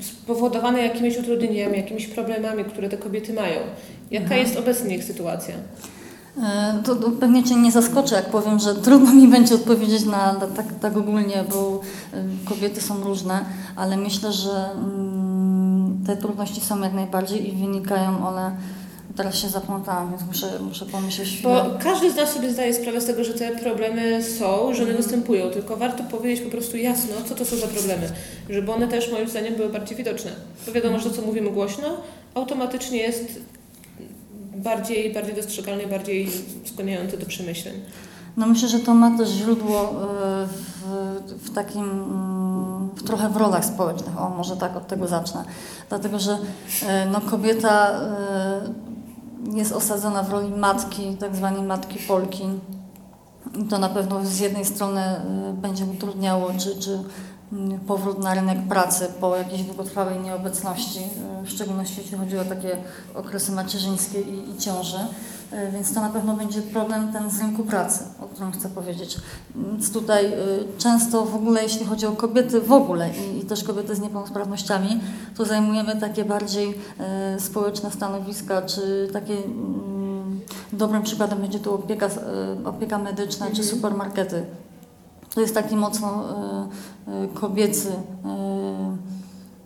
spowodowany 0.02 0.82
jakimiś 0.82 1.18
utrudnieniami, 1.18 1.78
jakimiś 1.78 2.08
problemami, 2.08 2.66
które 2.66 2.90
te 2.90 2.98
kobiety 2.98 3.34
mają. 3.34 3.60
Jaka 4.12 4.26
mhm. 4.26 4.42
jest 4.42 4.58
obecnie 4.58 4.96
ich 4.96 5.04
sytuacja? 5.04 5.56
E, 6.44 6.82
to, 6.84 6.96
to, 6.96 7.12
pewnie 7.12 7.44
Cię 7.44 7.56
nie 7.56 7.72
zaskoczę, 7.72 8.16
jak 8.16 8.26
powiem, 8.26 8.60
że 8.60 8.76
trudno 8.86 9.14
mi 9.14 9.28
będzie 9.28 9.56
odpowiedzieć 9.56 10.06
na, 10.06 10.34
na 10.34 10.48
tak, 10.48 10.66
tak, 10.82 10.98
ogólnie, 10.98 11.44
bo 11.52 11.82
e, 12.14 12.24
kobiety 12.46 12.82
są 12.82 13.04
różne, 13.04 13.46
ale 13.76 13.98
myślę, 13.98 14.34
że 14.34 14.72
mm, 14.72 16.00
te 16.08 16.18
trudności 16.18 16.62
są 16.62 16.82
jak 16.82 16.94
najbardziej 16.94 17.50
i 17.50 17.52
wynikają 17.52 18.28
one 18.28 18.52
Teraz 19.16 19.36
się 19.36 19.50
zaplątałam, 19.50 20.10
więc 20.10 20.24
muszę, 20.24 20.60
muszę 20.60 20.86
pomyśleć. 20.86 21.42
Bo 21.42 21.66
każdy 21.84 22.12
z 22.12 22.16
nas 22.16 22.30
sobie 22.34 22.52
zdaje 22.52 22.74
sprawę 22.74 23.02
z 23.02 23.06
tego, 23.06 23.24
że 23.24 23.34
te 23.34 23.56
problemy 23.56 24.24
są, 24.24 24.74
że 24.74 24.84
one 24.84 24.94
występują, 24.94 25.50
tylko 25.50 25.78
warto 25.78 26.04
powiedzieć 26.04 26.46
po 26.46 26.52
prostu 26.52 26.78
jasno, 26.78 27.16
co 27.30 27.36
to 27.36 27.46
są 27.46 27.56
za 27.56 27.68
problemy, 27.68 28.10
żeby 28.50 28.72
one 28.72 28.88
też 28.88 29.12
moim 29.12 29.30
zdaniem 29.30 29.56
były 29.56 29.70
bardziej 29.70 29.98
widoczne. 29.98 30.32
Bo 30.66 30.72
wiadomo, 30.72 31.00
że 31.00 31.10
to, 31.10 31.16
co 31.16 31.22
mówimy 31.22 31.52
głośno, 31.52 31.88
automatycznie 32.34 32.98
jest 32.98 33.40
bardziej, 34.56 35.14
bardziej 35.14 35.36
dostrzegalny, 35.36 35.88
bardziej 35.88 36.28
skłaniający 36.66 37.18
do 37.18 37.26
przemyśleń. 37.26 37.74
No 38.38 38.48
myślę, 38.48 38.68
że 38.68 38.80
to 38.80 38.94
ma 38.94 39.18
też 39.18 39.30
źródło 39.30 39.82
e, 39.82 40.48
w, 40.48 41.46
w 41.46 41.54
takim, 41.54 41.84
mm, 41.84 42.90
w 42.96 43.04
trochę 43.04 43.30
w 43.30 43.38
rolach 43.38 43.66
społecznych. 43.66 44.22
O, 44.22 44.30
może 44.30 44.58
tak 44.58 44.76
od 44.76 44.88
tego 44.88 45.08
zacznę. 45.08 45.44
Dlatego, 45.90 46.20
że 46.20 46.38
e, 46.88 47.06
no, 47.06 47.22
kobieta 47.22 47.92
e, 47.92 48.89
jest 49.54 49.72
osadzona 49.72 50.24
w 50.24 50.30
roli 50.30 50.52
matki, 50.52 51.18
tak 51.20 51.36
zwanej 51.36 51.64
matki 51.64 52.00
Polki. 52.08 52.44
I 53.56 53.64
to 53.64 53.78
na 53.78 53.90
pewno 53.90 54.26
z 54.26 54.40
jednej 54.40 54.66
strony 54.66 55.02
będzie 55.54 55.86
utrudniało, 55.86 56.52
czy, 56.58 56.80
czy 56.80 57.00
powrót 57.88 58.20
na 58.20 58.34
rynek 58.34 58.58
pracy 58.70 59.08
po 59.20 59.36
jakiejś 59.36 59.62
długotrwałej 59.62 60.20
nieobecności, 60.20 61.00
e, 61.00 61.44
w 61.44 61.50
szczególności 61.50 62.02
jeśli 62.02 62.18
chodzi 62.18 62.38
o 62.38 62.46
takie 62.46 62.78
okresy 63.16 63.52
macierzyńskie 63.52 64.22
i, 64.22 64.50
i 64.50 64.58
ciąże. 64.58 65.08
E, 65.52 65.72
więc 65.72 65.94
to 65.94 66.02
na 66.02 66.10
pewno 66.10 66.34
będzie 66.34 66.62
problem 66.62 67.14
ten 67.14 67.30
z 67.30 67.40
rynku 67.40 67.64
pracy, 67.64 68.04
o 68.22 68.26
którym 68.26 68.52
chcę 68.52 68.70
powiedzieć. 68.70 69.18
Więc 69.56 69.92
tutaj 69.92 70.26
e, 70.26 70.36
często 70.78 71.26
w 71.26 71.36
ogóle, 71.36 71.64
jeśli 71.64 71.86
chodzi 71.86 72.06
o 72.06 72.12
kobiety 72.12 72.62
w 72.62 72.72
ogóle 72.72 73.10
i, 73.10 73.40
i 73.40 73.46
też 73.46 73.64
kobiety 73.64 73.96
z 73.96 74.00
niepełnosprawnościami, 74.00 75.00
to 75.38 75.46
zajmujemy 75.46 75.96
takie 75.96 76.26
bardziej 76.26 76.80
społeczne 77.40 77.92
stanowiska, 77.92 78.62
czy 78.62 79.10
takie 79.14 79.34
mm, 79.34 80.40
dobrym 80.74 81.04
przykładem 81.04 81.42
będzie 81.42 81.60
tu 81.60 81.74
opieka, 81.74 82.10
opieka 82.66 82.98
medyczna, 82.98 83.46
czy 83.46 83.52
mhm. 83.62 83.68
supermarkety 83.68 84.46
to 85.36 85.42
jest 85.42 85.54
taki 85.54 85.76
mocno 85.76 86.24
e, 87.08 87.24
e, 87.24 87.28
kobiecy, 87.28 87.92
e, 88.26 88.98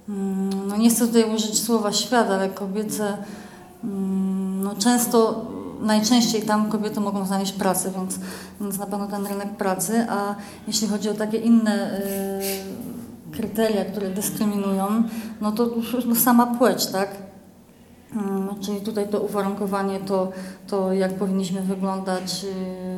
mm, 0.10 0.68
no 0.68 0.78
nie 0.78 0.90
chcę 0.90 1.08
tutaj 1.08 1.36
użyć 1.36 1.64
słowa 1.64 1.92
świat, 1.92 2.30
ale 2.30 2.50
kobiece, 2.50 3.18
mm, 3.84 4.64
no 4.64 4.76
często, 4.76 5.46
najczęściej 5.84 6.42
tam 6.42 6.70
kobiety 6.70 7.00
mogą 7.00 7.26
znaleźć 7.26 7.52
pracę, 7.52 7.92
więc, 7.98 8.20
więc 8.62 8.78
na 8.78 8.86
pewno 8.86 9.08
ten 9.08 9.28
rynek 9.28 9.50
pracy, 9.50 10.06
a 10.10 10.36
jeśli 10.68 10.88
chodzi 10.88 11.10
o 11.10 11.14
takie 11.14 11.38
inne 11.38 12.02
kryteria, 13.32 13.86
które 13.86 14.10
dyskryminują, 14.10 15.04
no 15.42 15.52
to 15.52 15.70
no 16.06 16.16
sama 16.16 16.46
płeć, 16.46 16.86
tak? 16.86 17.10
Mm, 18.16 18.50
czyli 18.62 18.82
tutaj 18.82 19.08
to 19.08 19.22
uwarunkowanie, 19.22 20.00
to, 20.00 20.32
to 20.68 20.94
jak 20.94 21.14
powinniśmy 21.14 21.62
wyglądać, 21.62 22.46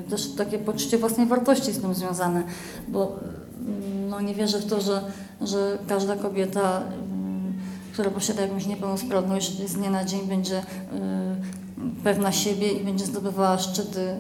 y, 0.08 0.10
też 0.10 0.32
takie 0.32 0.60
poczucie 0.60 0.98
własnej 0.98 1.28
wartości 1.28 1.72
z 1.72 1.82
tym 1.82 1.94
związane, 1.94 2.44
bo 2.88 3.20
mm, 3.60 4.10
no 4.10 4.22
nie 4.22 4.36
wierzę 4.36 4.60
w 4.60 4.66
to, 4.66 4.82
że, 4.82 5.02
że 5.42 5.78
każda 5.88 6.16
kobieta, 6.16 6.82
mm, 6.82 7.54
która 7.94 8.12
posiada 8.12 8.42
jakąś 8.42 8.66
niepełnosprawność, 8.66 9.70
z 9.70 9.74
dnia 9.74 9.90
na 9.90 10.06
dzień 10.06 10.28
będzie 10.28 10.60
y, 10.60 11.65
pewna 12.06 12.32
siebie 12.32 12.72
i 12.72 12.84
będzie 12.84 13.06
zdobywała 13.06 13.58
szczyty 13.58 14.16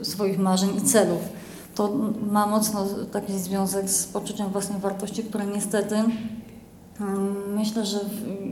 y, 0.00 0.04
swoich 0.04 0.38
marzeń 0.38 0.76
i 0.76 0.80
celów. 0.80 1.22
to 1.74 1.92
ma 2.30 2.46
mocno 2.46 2.86
taki 3.12 3.38
związek 3.38 3.90
z 3.90 4.04
poczuciem 4.06 4.48
własnej 4.48 4.80
wartości, 4.80 5.24
które 5.24 5.46
niestety 5.46 5.94
mm, 7.00 7.54
myślę, 7.54 7.86
że 7.86 8.00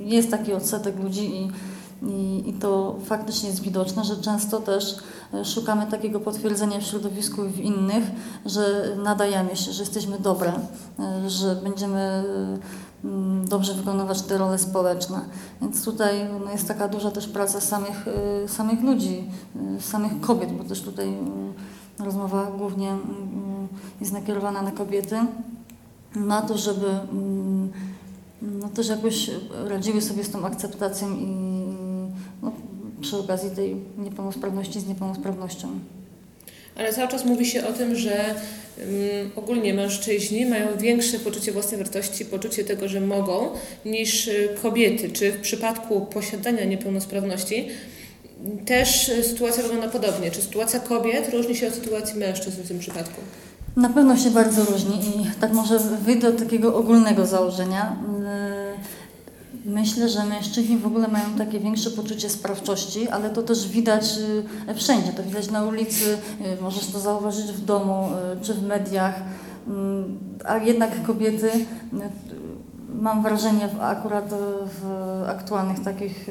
jest 0.05 0.31
taki 0.31 0.53
odsetek 0.53 1.01
ludzi 1.01 1.35
i, 1.35 1.51
i, 2.07 2.49
i 2.51 2.53
to 2.53 2.97
faktycznie 3.05 3.49
jest 3.49 3.63
widoczne, 3.63 4.05
że 4.05 4.17
często 4.17 4.61
też 4.61 4.97
e, 5.35 5.45
szukamy 5.45 5.87
takiego 5.87 6.21
potwierdzenia 6.21 6.81
w 6.81 6.83
środowisku 6.83 7.45
i 7.45 7.49
w 7.49 7.61
innych, 7.61 8.05
że 8.47 8.97
nadajemy 9.05 9.57
się, 9.57 9.73
że 9.73 9.83
jesteśmy 9.83 10.19
dobre, 10.19 10.53
e, 10.99 11.31
że 11.31 11.57
będziemy 11.57 12.25
dobrze 13.45 13.75
wykonywać 13.75 14.23
te 14.23 14.39
role 14.39 14.59
społeczne. 14.59 15.21
Więc 15.61 15.85
tutaj 15.85 16.15
no, 16.45 16.53
jest 16.53 16.69
taka 16.69 16.89
duża 16.89 17.11
też 17.11 17.29
praca 17.29 17.61
samych, 17.61 18.09
e, 18.45 18.49
samych 18.49 18.83
ludzi, 18.83 19.25
samych 19.81 20.21
kobiet, 20.21 20.53
bo 20.53 20.65
też 20.65 20.83
tutaj 20.83 21.15
rozmowa 21.99 22.51
głównie 22.59 22.91
mm, 22.91 23.69
jest 24.01 24.13
nakierowana 24.13 24.63
na 24.63 24.71
kobiety, 24.71 25.17
na 26.17 26.43
to, 26.43 26.59
żeby 26.59 26.87
mm, 26.87 27.71
no, 28.43 28.69
też 28.69 28.89
jakoś 28.89 29.31
radziły 29.69 30.01
sobie 30.03 30.25
z 30.25 30.31
tą 30.31 30.45
akceptacją 30.45 31.17
i 31.17 31.67
no, 32.43 32.53
przy 33.01 33.19
okazji 33.19 33.51
tej 33.51 33.77
niepełnosprawności 33.99 34.81
z 34.81 34.87
niepełnosprawnością. 34.87 35.69
Ale 36.77 36.93
cały 36.93 37.09
czas 37.09 37.25
mówi 37.25 37.47
się 37.47 37.67
o 37.67 37.73
tym, 37.73 37.97
że 37.97 38.35
um, 38.79 39.31
ogólnie 39.37 39.75
mężczyźni 39.75 40.47
mają 40.47 40.79
większe 40.79 41.19
poczucie 41.19 41.53
własnej 41.53 41.79
wartości, 41.79 42.25
poczucie 42.25 42.65
tego, 42.65 42.89
że 42.89 43.01
mogą, 43.01 43.51
niż 43.85 44.31
kobiety. 44.63 45.11
Czy 45.11 45.33
w 45.33 45.41
przypadku 45.41 46.01
posiadania 46.01 46.65
niepełnosprawności 46.65 47.69
też 48.67 49.11
sytuacja 49.23 49.63
wygląda 49.63 49.89
podobnie. 49.89 50.31
Czy 50.31 50.43
sytuacja 50.43 50.81
kobiet 50.81 51.29
różni 51.33 51.57
się 51.57 51.69
od 51.69 51.75
sytuacji 51.75 52.19
mężczyzn 52.19 52.63
w 52.63 52.69
tym 52.69 52.79
przypadku? 52.79 53.21
Na 53.77 53.89
pewno 53.89 54.17
się 54.17 54.31
bardzo 54.31 54.65
różni 54.65 54.97
i 54.97 55.41
tak 55.41 55.53
może 55.53 55.79
wyjdę 55.79 56.29
od 56.29 56.39
takiego 56.39 56.77
ogólnego 56.77 57.27
założenia. 57.27 57.97
Yy, 58.19 59.02
myślę, 59.65 60.09
że 60.09 60.25
mężczyźni 60.25 60.79
w 60.79 60.87
ogóle 60.87 61.09
mają 61.09 61.25
takie 61.39 61.61
większe 61.61 61.91
poczucie 61.91 62.31
sprawczości, 62.31 63.09
ale 63.09 63.31
to 63.31 63.43
też 63.43 63.69
widać 63.69 64.17
yy, 64.67 64.75
wszędzie. 64.75 65.13
To 65.13 65.23
widać 65.23 65.51
na 65.51 65.65
ulicy, 65.65 66.19
yy, 66.41 66.57
możesz 66.61 66.87
to 66.87 67.01
zauważyć 67.01 67.47
w 67.47 67.65
domu 67.65 68.09
czy 68.43 68.55
w 68.55 68.63
mediach. 68.63 69.15
A 70.45 70.59
jednak 70.59 71.03
kobiety, 71.03 71.51
mam 72.95 73.23
wrażenie, 73.23 73.69
akurat 73.81 74.35
w 74.81 74.85
aktualnych 75.29 75.81
takich 75.81 76.27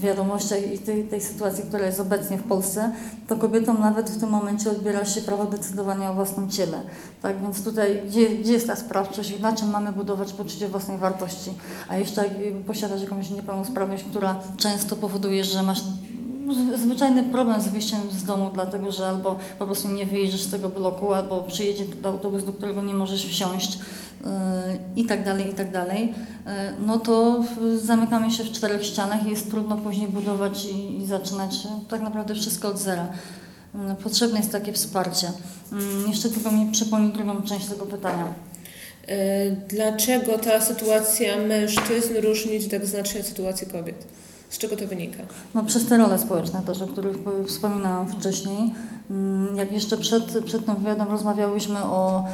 wiadomościach 0.00 0.72
i 0.74 0.78
tej, 0.78 1.04
tej 1.04 1.20
sytuacji, 1.20 1.64
która 1.64 1.86
jest 1.86 2.00
obecnie 2.00 2.38
w 2.38 2.42
Polsce, 2.42 2.92
to 3.28 3.36
kobietom 3.36 3.80
nawet 3.80 4.10
w 4.10 4.20
tym 4.20 4.30
momencie 4.30 4.70
odbiera 4.70 5.04
się 5.04 5.20
prawo 5.20 5.44
decydowania 5.44 6.10
o 6.10 6.14
własnym 6.14 6.50
ciele. 6.50 6.80
Tak 7.22 7.42
więc 7.42 7.64
tutaj, 7.64 8.02
gdzie, 8.06 8.28
gdzie 8.28 8.52
jest 8.52 8.66
ta 8.66 8.76
sprawczość 8.76 9.40
na 9.40 9.52
czym 9.52 9.70
mamy 9.70 9.92
budować 9.92 10.32
poczucie 10.32 10.68
własnej 10.68 10.98
wartości? 10.98 11.50
A 11.88 11.96
jeszcze 11.96 12.22
jak 12.22 12.54
posiadasz 12.66 13.02
jakąś 13.02 13.30
niepełnosprawność, 13.30 14.04
która 14.04 14.40
często 14.56 14.96
powoduje, 14.96 15.44
że 15.44 15.62
masz 15.62 15.82
zwyczajny 16.76 17.22
problem 17.22 17.60
z 17.62 17.68
wyjściem 17.68 18.00
z 18.10 18.24
domu, 18.24 18.50
dlatego 18.54 18.92
że 18.92 19.08
albo 19.08 19.38
po 19.58 19.66
prostu 19.66 19.88
nie 19.88 20.06
wyjedziesz 20.06 20.42
z 20.42 20.50
tego 20.50 20.68
bloku, 20.68 21.12
albo 21.12 21.42
przyjedzie 21.42 21.84
autobus, 22.02 22.44
do 22.44 22.52
którego 22.52 22.82
nie 22.82 22.94
możesz 22.94 23.26
wsiąść 23.26 23.78
i 24.96 25.04
tak 25.04 25.24
dalej, 25.24 25.50
i 25.50 25.54
tak 25.54 25.72
dalej, 25.72 26.14
e, 26.46 26.72
no 26.86 26.98
to 26.98 27.44
zamykamy 27.82 28.30
się 28.30 28.44
w 28.44 28.52
czterech 28.52 28.86
ścianach 28.86 29.26
i 29.26 29.30
jest 29.30 29.50
trudno 29.50 29.76
później 29.76 30.08
budować 30.08 30.64
i, 30.64 31.02
i 31.02 31.06
zaczynać 31.06 31.54
tak 31.88 32.00
naprawdę 32.00 32.34
wszystko 32.34 32.68
od 32.68 32.78
zera. 32.78 33.08
Potrzebne 34.02 34.38
jest 34.38 34.52
takie 34.52 34.72
wsparcie. 34.72 35.32
Jeszcze 36.08 36.30
tylko 36.30 36.50
mi 36.50 36.72
przypomnij 36.72 37.12
drugą 37.12 37.42
część 37.42 37.66
tego 37.66 37.86
pytania. 37.86 38.34
Dlaczego 39.68 40.38
ta 40.38 40.60
sytuacja 40.60 41.36
mężczyzn 41.36 42.14
różni 42.22 42.62
się 42.62 42.68
tak 42.68 42.86
znacznie 42.86 43.20
od 43.20 43.26
sytuacji 43.26 43.66
kobiet? 43.66 44.06
Z 44.50 44.58
czego 44.58 44.76
to 44.76 44.86
wynika? 44.86 45.22
No, 45.54 45.62
przez 45.64 45.86
te 45.86 45.98
role 45.98 46.18
społeczne 46.18 46.62
też, 46.62 46.82
o 46.82 46.86
których 46.86 47.16
wspominałam 47.46 48.08
wcześniej. 48.08 48.74
Mm, 49.10 49.56
jak 49.56 49.72
jeszcze 49.72 49.96
przed, 49.96 50.44
przed 50.44 50.66
tym 50.66 50.76
wywiadem 50.76 51.08
rozmawiałyśmy 51.08 51.84
o, 51.84 52.24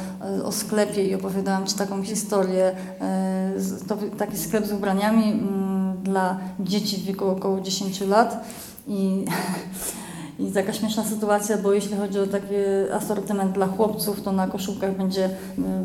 o 0.43 0.51
sklepie 0.51 1.07
i 1.07 1.15
opowiadałam 1.15 1.65
Ci 1.65 1.75
taką 1.75 2.03
historię. 2.03 2.75
E, 3.01 3.53
to 3.87 3.97
taki 4.17 4.37
sklep 4.37 4.65
z 4.65 4.71
ubraniami 4.71 5.31
mm, 5.31 6.03
dla 6.03 6.37
dzieci 6.59 6.97
w 6.97 7.03
wieku 7.03 7.27
około 7.27 7.61
10 7.61 8.01
lat. 8.01 8.45
I 8.87 9.25
I 10.39 10.51
taka 10.51 10.73
śmieszna 10.73 11.03
sytuacja, 11.03 11.57
bo 11.57 11.73
jeśli 11.73 11.97
chodzi 11.97 12.19
o 12.19 12.27
taki 12.27 12.55
asortyment 12.93 13.51
dla 13.51 13.67
chłopców, 13.67 14.21
to 14.21 14.31
na 14.31 14.47
koszulkach 14.47 14.97
będzie, 14.97 15.25
y, 15.25 15.31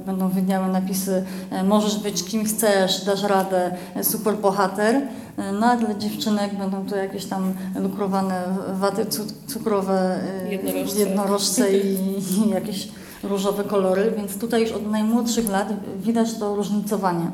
będą 0.06 0.30
widniały 0.30 0.68
napisy 0.68 1.24
e, 1.50 1.64
możesz 1.64 1.98
być 1.98 2.24
kim 2.24 2.44
chcesz, 2.44 3.04
dasz 3.04 3.22
radę, 3.22 3.76
e, 3.94 4.04
super 4.04 4.36
bohater. 4.36 4.94
E, 5.36 5.52
no 5.52 5.66
a 5.66 5.76
dla 5.76 5.94
dziewczynek 5.94 6.54
będą 6.58 6.86
to 6.86 6.96
jakieś 6.96 7.24
tam 7.24 7.54
lukrowane 7.74 8.44
waty 8.72 9.06
cukrowe, 9.46 10.20
jednorożce, 10.48 10.98
jednorożce 10.98 11.78
i, 11.78 11.96
i 12.46 12.50
jakieś 12.50 12.88
różowe 13.22 13.64
kolory, 13.64 14.12
więc 14.16 14.38
tutaj 14.38 14.60
już 14.60 14.72
od 14.72 14.90
najmłodszych 14.90 15.50
lat 15.50 15.72
widać 16.02 16.34
to 16.34 16.56
różnicowanie. 16.56 17.30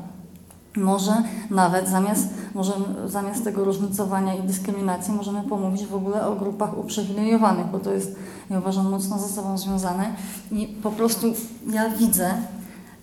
Może 0.76 1.12
nawet 1.50 1.88
zamiast, 1.88 2.28
może 2.56 2.72
zamiast 3.06 3.44
tego 3.44 3.64
różnicowania 3.64 4.34
i 4.34 4.42
dyskryminacji 4.42 5.14
możemy 5.14 5.42
pomówić 5.42 5.86
w 5.86 5.94
ogóle 5.94 6.26
o 6.26 6.36
grupach 6.36 6.78
uprzywilejowanych, 6.78 7.66
bo 7.66 7.78
to 7.78 7.92
jest, 7.92 8.16
ja 8.50 8.58
uważam, 8.58 8.90
mocno 8.90 9.18
ze 9.18 9.28
sobą 9.28 9.58
związane. 9.58 10.14
I 10.52 10.66
po 10.66 10.90
prostu 10.90 11.34
ja 11.72 11.90
widzę, 11.90 12.34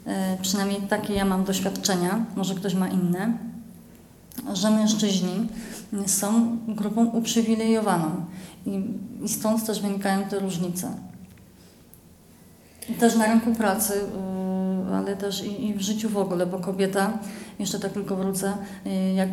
e, 0.06 0.38
przynajmniej 0.42 0.82
takie 0.82 1.14
ja 1.14 1.26
mam 1.26 1.44
doświadczenia, 1.44 2.26
może 2.36 2.56
ktoś 2.56 2.74
ma 2.74 2.88
inne, 2.88 3.38
że 4.54 4.72
mężczyźni 4.72 5.48
są 6.06 6.58
grupą 6.68 7.06
uprzywilejowaną 7.06 8.10
i, 8.66 8.84
i 9.24 9.30
stąd 9.30 9.66
też 9.66 9.82
wynikają 9.82 10.24
te 10.24 10.40
różnice. 10.40 10.92
I 12.90 12.94
też 12.94 13.16
na 13.16 13.26
rynku 13.26 13.56
pracy 13.56 13.94
y, 14.94 14.98
ale 14.98 15.16
też 15.16 15.44
i, 15.44 15.68
i, 15.68 15.74
w 15.74 15.82
życiu 15.82 16.10
w 16.10 16.18
ogóle, 16.18 16.46
bo 16.46 16.60
kobieta, 16.60 17.18
jeszcze 17.60 17.80
tak 17.80 17.92
tylko 17.92 18.16
wrócę, 18.16 18.54
y, 18.88 19.14
jak 19.14 19.30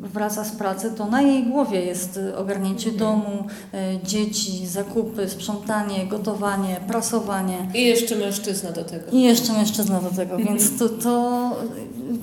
wraca 0.00 0.44
z 0.44 0.52
pracy, 0.52 0.92
to 0.96 1.06
na 1.06 1.22
jej 1.22 1.46
głowie 1.46 1.84
jest 1.84 2.20
ogarnięcie 2.36 2.92
domu, 2.92 3.46
y, 3.74 4.06
dzieci, 4.06 4.66
zakupy, 4.66 5.28
sprzątanie, 5.28 6.06
gotowanie, 6.06 6.76
prasowanie. 6.88 7.68
I 7.74 7.84
jeszcze 7.84 8.16
mężczyzna 8.16 8.72
do 8.72 8.84
tego. 8.84 9.04
I 9.12 9.22
jeszcze 9.22 9.52
mężczyzna 9.52 10.00
do 10.00 10.10
tego, 10.10 10.34
mhm. 10.34 10.44
więc 10.44 10.78
to, 10.78 10.88
to 10.88 11.50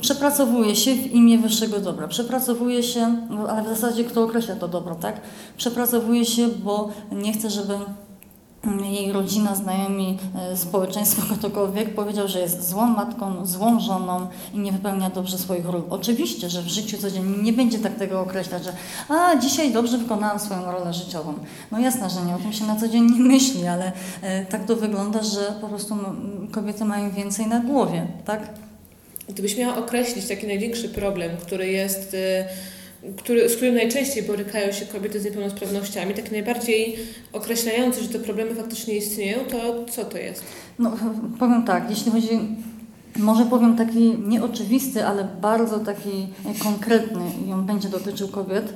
przepracowuje 0.01 0.75
się 0.75 0.95
w 0.95 1.11
imię 1.11 1.37
wyższego 1.37 1.79
dobra. 1.79 2.07
Przepracowuje 2.07 2.83
się, 2.83 3.27
ale 3.49 3.63
w 3.63 3.67
zasadzie 3.67 4.03
kto 4.03 4.23
określa 4.23 4.55
to 4.55 4.67
dobro, 4.67 4.95
tak? 4.95 5.21
Przepracowuje 5.57 6.25
się, 6.25 6.47
bo 6.47 6.89
nie 7.11 7.33
chce, 7.33 7.49
żeby 7.49 7.73
jej 8.83 9.11
rodzina, 9.11 9.55
znajomi, 9.55 10.17
e, 10.35 10.57
społeczeństwo, 10.57 11.21
ktokolwiek 11.39 11.95
powiedział, 11.95 12.27
że 12.27 12.39
jest 12.39 12.69
złą 12.69 12.85
matką, 12.85 13.45
złą 13.45 13.79
żoną 13.79 14.27
i 14.53 14.59
nie 14.59 14.71
wypełnia 14.71 15.09
dobrze 15.09 15.37
swoich 15.37 15.65
ról. 15.65 15.83
Oczywiście, 15.89 16.49
że 16.49 16.61
w 16.61 16.67
życiu 16.67 16.97
codziennie 16.97 17.43
nie 17.43 17.53
będzie 17.53 17.79
tak 17.79 17.95
tego 17.95 18.21
określać, 18.21 18.63
że 18.63 18.73
a 19.09 19.35
dzisiaj 19.35 19.73
dobrze 19.73 19.97
wykonałam 19.97 20.39
swoją 20.39 20.71
rolę 20.71 20.93
życiową. 20.93 21.33
No 21.71 21.79
jasne, 21.79 22.09
że 22.09 22.21
nie, 22.21 22.35
o 22.35 22.37
tym 22.37 22.53
się 22.53 22.65
na 22.65 22.75
co 22.75 22.87
dzień 22.87 23.11
nie 23.11 23.19
myśli, 23.33 23.67
ale 23.67 23.91
e, 24.21 24.45
tak 24.45 24.65
to 24.65 24.75
wygląda, 24.75 25.23
że 25.23 25.53
po 25.61 25.67
prostu 25.67 25.95
kobiety 26.51 26.85
mają 26.85 27.11
więcej 27.11 27.47
na 27.47 27.59
głowie, 27.59 28.07
tak? 28.25 28.49
Gdybyś 29.29 29.57
miała 29.57 29.77
określić 29.77 30.27
taki 30.27 30.47
największy 30.47 30.89
problem, 30.89 31.37
który 31.37 31.67
jest... 31.67 32.13
Y 32.13 32.74
który, 33.17 33.49
z 33.49 33.55
którym 33.55 33.75
najczęściej 33.75 34.23
borykają 34.23 34.71
się 34.71 34.85
kobiety 34.85 35.19
z 35.19 35.25
niepełnosprawnościami, 35.25 36.13
tak 36.13 36.31
najbardziej 36.31 36.95
określający, 37.33 38.01
że 38.01 38.09
te 38.09 38.19
problemy 38.19 38.55
faktycznie 38.55 38.97
istnieją, 38.97 39.39
to 39.51 39.85
co 39.91 40.05
to 40.05 40.17
jest? 40.17 40.43
No, 40.79 40.91
powiem 41.39 41.63
tak, 41.63 41.89
jeśli 41.89 42.11
chodzi, 42.11 42.39
może 43.17 43.45
powiem 43.45 43.77
taki 43.77 44.17
nieoczywisty, 44.27 45.05
ale 45.05 45.27
bardzo 45.41 45.79
taki 45.79 46.27
konkretny 46.59 47.21
i 47.47 47.51
on 47.51 47.65
będzie 47.65 47.89
dotyczył 47.89 48.27
kobiet, 48.27 48.73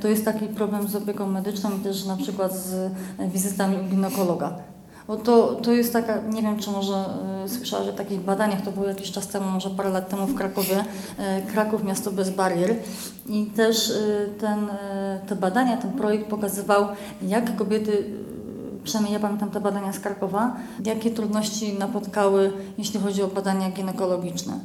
to 0.00 0.08
jest 0.08 0.24
taki 0.24 0.46
problem 0.46 0.88
z 0.88 0.96
opieką 0.96 1.26
medyczną 1.26 1.70
i 1.80 1.84
też 1.84 2.04
na 2.04 2.16
przykład 2.16 2.56
z 2.56 2.92
wizytami 3.32 3.76
u 3.76 3.90
ginekologa. 3.90 4.58
Bo 5.10 5.16
to, 5.16 5.54
to 5.62 5.72
jest 5.72 5.92
taka, 5.92 6.20
nie 6.20 6.42
wiem 6.42 6.58
czy 6.58 6.70
może 6.70 7.04
y, 7.44 7.48
słyszała, 7.48 7.84
że 7.84 7.92
w 7.92 7.94
takich 7.94 8.20
badaniach, 8.20 8.62
to 8.62 8.72
było 8.72 8.86
jakiś 8.86 9.10
czas 9.10 9.28
temu, 9.28 9.50
może 9.50 9.70
parę 9.70 9.90
lat 9.90 10.08
temu 10.08 10.26
w 10.26 10.34
Krakowie, 10.34 10.80
y, 10.80 11.52
Kraków 11.52 11.84
miasto 11.84 12.10
bez 12.10 12.30
barier 12.30 12.76
i 13.26 13.46
też 13.46 13.90
y, 13.90 14.28
ten, 14.40 14.64
y, 14.64 14.70
te 15.28 15.36
badania, 15.36 15.76
ten 15.76 15.92
projekt 15.92 16.26
pokazywał, 16.26 16.86
jak 17.22 17.56
kobiety 17.56 18.04
przynajmniej 18.84 19.14
ja 19.14 19.20
pamiętam 19.20 19.50
te 19.50 19.60
badania 19.60 19.92
z 19.92 20.00
Krakowa, 20.00 20.56
jakie 20.84 21.10
trudności 21.10 21.78
napotkały, 21.78 22.52
jeśli 22.78 23.00
chodzi 23.00 23.22
o 23.22 23.28
badania 23.28 23.70
ginekologiczne. 23.70 24.58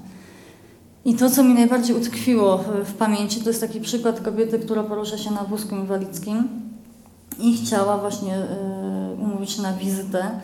I 1.06 1.16
to, 1.16 1.30
co 1.30 1.44
mi 1.44 1.54
najbardziej 1.54 1.96
utkwiło 1.96 2.64
w 2.86 2.94
pamięci, 2.94 3.42
to 3.42 3.50
jest 3.50 3.62
taki 3.62 3.82
przykład 3.82 4.22
kobiety, 4.22 4.60
która 4.60 4.84
porusza 4.84 5.18
się 5.18 5.32
na 5.32 5.44
wózku 5.44 5.76
inwalidzkim 5.76 6.65
i 7.40 7.58
chciała 7.58 7.98
właśnie 7.98 8.38
y, 8.38 9.22
umówić 9.22 9.58
na 9.58 9.74
wizytę 9.74 10.40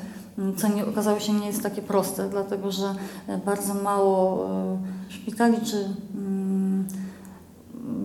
co 0.57 0.67
nie, 0.67 0.85
okazało 0.85 1.19
się 1.19 1.33
nie 1.33 1.47
jest 1.47 1.63
takie 1.63 1.81
proste, 1.81 2.29
dlatego 2.29 2.71
że 2.71 2.95
bardzo 3.45 3.73
mało 3.73 4.49
szpitali 5.09 5.57
czy 5.65 5.85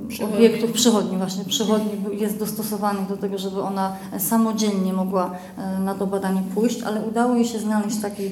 Przychodni. 0.08 0.36
obiektów 0.36 0.72
przychodni, 0.72 1.16
właśnie 1.16 1.44
przychodni 1.44 1.90
jest 2.20 2.38
dostosowanych 2.38 3.08
do 3.08 3.16
tego, 3.16 3.38
żeby 3.38 3.62
ona 3.62 3.96
samodzielnie 4.18 4.92
mogła 4.92 5.30
e, 5.56 5.78
na 5.78 5.94
to 5.94 6.06
badanie 6.06 6.42
pójść, 6.54 6.82
ale 6.82 7.00
udało 7.02 7.34
jej 7.34 7.44
się 7.44 7.58
znaleźć 7.58 8.00
taki, 8.00 8.30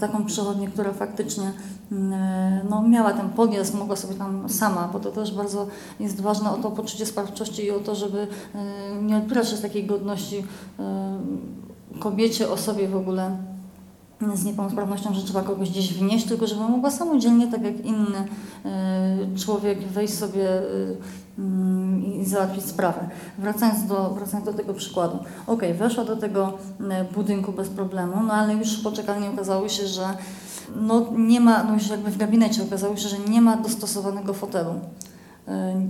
taką 0.00 0.24
przychodnię, 0.24 0.68
która 0.68 0.92
faktycznie 0.92 1.52
mm, 1.92 2.12
e, 2.12 2.64
no, 2.70 2.82
miała 2.82 3.12
ten 3.12 3.30
podjazd, 3.30 3.74
mogła 3.74 3.96
sobie 3.96 4.14
tam 4.14 4.48
sama, 4.48 4.88
bo 4.92 5.00
to 5.00 5.10
też 5.10 5.34
bardzo 5.34 5.66
jest 6.00 6.20
ważne 6.20 6.50
o 6.50 6.56
to 6.56 6.70
poczucie 6.70 7.06
sprawczości 7.06 7.64
i 7.64 7.70
o 7.70 7.80
to, 7.80 7.94
żeby 7.94 8.26
e, 8.54 9.02
nie 9.02 9.20
z 9.56 9.62
takiej 9.62 9.86
godności 9.86 10.44
kobiecie, 12.00 12.50
osobie 12.50 12.88
w 12.88 12.96
ogóle 12.96 13.36
z 14.34 14.44
niepełnosprawnością, 14.44 15.14
że 15.14 15.22
trzeba 15.22 15.42
kogoś 15.42 15.70
gdzieś 15.70 15.94
wnieść, 15.94 16.26
tylko 16.26 16.46
żeby 16.46 16.60
mogła 16.60 16.90
samodzielnie, 16.90 17.46
tak 17.46 17.62
jak 17.62 17.86
inny 17.86 18.18
y, 19.34 19.38
człowiek, 19.38 19.88
wejść 19.88 20.14
sobie 20.14 20.62
y, 20.62 20.96
mm, 21.38 22.04
i 22.04 22.24
załatwić 22.24 22.64
sprawę. 22.64 23.08
Wracając 23.38 23.86
do, 23.86 24.10
wracając 24.10 24.46
do 24.46 24.52
tego 24.52 24.74
przykładu. 24.74 25.18
Ok, 25.46 25.62
weszła 25.78 26.04
do 26.04 26.16
tego 26.16 26.58
y, 26.80 27.14
budynku 27.14 27.52
bez 27.52 27.68
problemu, 27.68 28.22
no 28.26 28.32
ale 28.32 28.54
już 28.54 28.76
po 28.76 28.92
czekaniu 28.92 29.32
okazało 29.32 29.68
się, 29.68 29.86
że 29.86 30.08
no 30.76 31.06
nie 31.16 31.40
ma, 31.40 31.64
no 31.64 31.74
już 31.74 31.88
jakby 31.88 32.10
w 32.10 32.16
gabinecie 32.16 32.62
okazało 32.62 32.96
się, 32.96 33.08
że 33.08 33.18
nie 33.18 33.40
ma 33.40 33.56
dostosowanego 33.56 34.34
fotelu. 34.34 34.74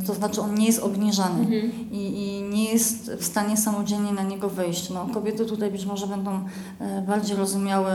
To 0.07 0.15
znaczy 0.15 0.41
on 0.41 0.55
nie 0.55 0.67
jest 0.67 0.83
obniżany 0.83 1.41
Mhm. 1.41 1.73
i, 1.93 1.97
i 1.97 2.43
nie 2.43 2.65
jest 2.73 3.11
w 3.11 3.25
stanie 3.25 3.57
samodzielnie 3.57 4.13
na 4.13 4.23
niego 4.23 4.51
wejść. 4.51 4.91
No, 4.91 5.07
kobiety 5.15 5.45
tutaj 5.45 5.71
być 5.71 5.87
może 5.87 6.07
będą 6.07 6.41
e, 6.81 7.03
bardziej 7.03 7.37
rozumiały 7.37 7.91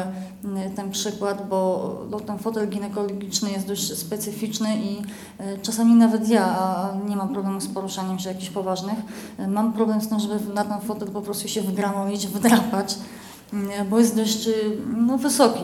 ten 0.75 0.91
przykład, 0.91 1.49
bo 1.49 1.95
no, 2.09 2.19
ten 2.19 2.39
fotel 2.39 2.69
ginekologiczny 2.69 3.51
jest 3.51 3.67
dość 3.67 3.97
specyficzny 3.97 4.77
i 4.77 4.97
e, 5.37 5.57
czasami 5.57 5.95
nawet 5.95 6.29
ja, 6.29 6.45
a 6.45 6.93
nie 7.09 7.15
mam 7.15 7.33
problemu 7.33 7.61
z 7.61 7.67
poruszaniem 7.67 8.19
się 8.19 8.29
jakichś 8.29 8.49
poważnych, 8.49 8.99
mam 9.47 9.73
problem 9.73 10.01
z 10.01 10.07
tym, 10.07 10.19
żeby 10.19 10.53
na 10.53 10.63
ten 10.63 10.81
fotel 10.81 11.07
po 11.07 11.21
prostu 11.21 11.47
się 11.47 11.61
wgramowić, 11.61 12.27
wdrapać, 12.27 12.97
bo 13.89 13.99
jest 13.99 14.15
dość 14.15 14.49
no, 14.97 15.17
wysoki. 15.17 15.63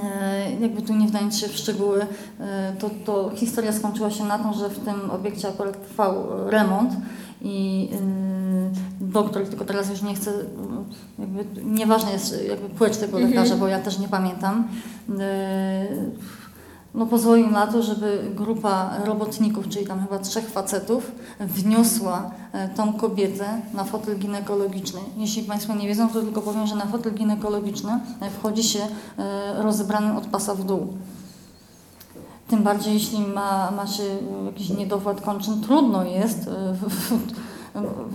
E, 0.00 0.50
Jakby 0.60 0.82
tu 0.82 0.94
nie 0.94 1.06
wdając 1.08 1.38
się 1.38 1.48
w 1.48 1.56
szczegóły, 1.56 2.06
e, 2.40 2.72
to, 2.78 2.90
to 3.04 3.30
historia 3.34 3.72
skończyła 3.72 4.10
się 4.10 4.24
na 4.24 4.38
tym, 4.38 4.52
że 4.52 4.68
w 4.68 4.78
tym 4.78 5.10
obiekcie 5.10 5.48
akurat 5.48 5.86
trwał 5.88 6.14
remont 6.50 6.92
i 7.42 7.88
e, 7.92 7.96
doktor, 9.00 9.46
tylko 9.48 9.64
teraz 9.64 9.90
już 9.90 10.02
nie 10.02 10.14
chcę, 10.14 10.30
jakby 11.18 11.44
nieważne 11.64 12.12
jest 12.12 12.44
jakby 12.48 12.68
płeć 12.68 12.96
tego 12.96 13.16
Mhm. 13.18 13.30
lekarza, 13.34 13.56
bo 13.56 13.66
ja 13.68 13.78
też 13.78 13.98
nie 13.98 14.08
pamiętam, 14.08 14.68
e, 15.20 15.86
no 16.94 17.06
pozwolił 17.06 17.50
na 17.50 17.66
to, 17.66 17.82
żeby 17.82 18.30
grupa 18.34 18.90
robotników, 19.04 19.68
czyli 19.68 19.86
tam 19.86 20.00
chyba 20.00 20.18
trzech 20.18 20.50
facetów, 20.50 21.12
wniosła 21.40 22.30
e, 22.52 22.68
tą 22.68 22.92
kobietę 22.92 23.62
na 23.74 23.84
fotel 23.84 24.18
ginekologiczny. 24.18 25.00
Jeśli 25.16 25.42
Państwo 25.42 25.74
nie 25.74 25.88
wiedzą, 25.88 26.08
to 26.08 26.20
tylko 26.20 26.42
powiem, 26.42 26.66
że 26.66 26.76
na 26.76 26.86
fotel 26.86 27.14
ginekologiczny 27.14 28.00
e, 28.20 28.30
wchodzi 28.30 28.64
się 28.64 28.80
e, 29.18 29.62
rozebranym 29.62 30.16
od 30.16 30.26
pasa 30.26 30.54
w 30.54 30.64
dół. 30.64 30.86
Tym 32.48 32.62
bardziej, 32.62 32.94
jeśli 32.94 33.20
ma, 33.20 33.70
ma 33.70 33.86
się 33.86 34.02
jakiś 34.46 34.70
niedowład 34.70 35.20
kończyn, 35.20 35.60
trudno 35.60 36.04
jest 36.04 36.38
w, 36.72 36.88
w, 36.88 37.12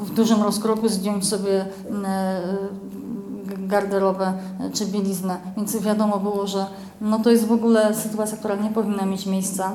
w 0.05 0.13
dużym 0.13 0.43
rozkroku 0.43 0.89
zdjąć 0.89 1.27
sobie 1.27 1.65
garderobę 3.67 4.34
e, 4.60 4.69
czy 4.71 4.86
bieliznę. 4.86 5.38
Więc 5.58 5.77
wiadomo 5.77 6.19
było, 6.19 6.47
że 6.47 6.65
no 7.01 7.19
to 7.19 7.30
jest 7.30 7.47
w 7.47 7.51
ogóle 7.51 7.95
sytuacja, 7.95 8.38
która 8.38 8.56
nie 8.56 8.69
powinna 8.69 9.06
mieć 9.06 9.25
miejsca. 9.25 9.71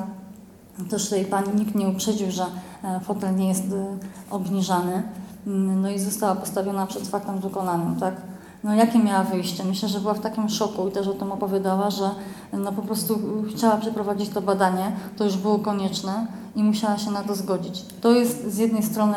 Też 0.89 1.03
tutaj 1.03 1.25
Pani 1.25 1.55
nikt 1.55 1.75
nie 1.75 1.87
uprzedził, 1.87 2.31
że 2.31 2.45
e, 2.83 2.99
fotel 2.99 3.35
nie 3.35 3.47
jest 3.47 3.63
e, 3.63 3.97
obniżany. 4.29 5.03
Mm, 5.47 5.81
No 5.81 5.89
i 5.89 5.99
została 5.99 6.35
postawiona 6.35 6.87
przed 6.87 7.07
faktem 7.07 7.39
dokonanym, 7.39 7.95
tak? 7.95 8.15
No 8.63 8.73
jakie 8.75 8.99
miała 8.99 9.23
wyjście? 9.23 9.63
Myślę, 9.63 9.89
że 9.89 9.99
była 9.99 10.13
w 10.13 10.19
takim 10.19 10.49
szoku 10.49 10.87
i 10.87 10.91
też 10.91 11.07
o 11.07 11.13
tym 11.13 11.31
opowiadała, 11.31 11.89
że 11.89 12.09
no 12.53 12.71
po 12.71 12.81
prostu 12.81 13.19
chciała 13.55 13.77
przeprowadzić 13.77 14.29
to 14.29 14.41
badanie, 14.41 14.91
to 15.17 15.23
już 15.23 15.37
było 15.37 15.59
konieczne 15.59 16.27
i 16.55 16.63
musiała 16.63 16.97
się 16.97 17.11
na 17.11 17.23
to 17.23 17.35
zgodzić. 17.35 17.85
To 18.01 18.11
jest 18.11 18.53
z 18.53 18.57
jednej 18.57 18.83
strony 18.83 19.15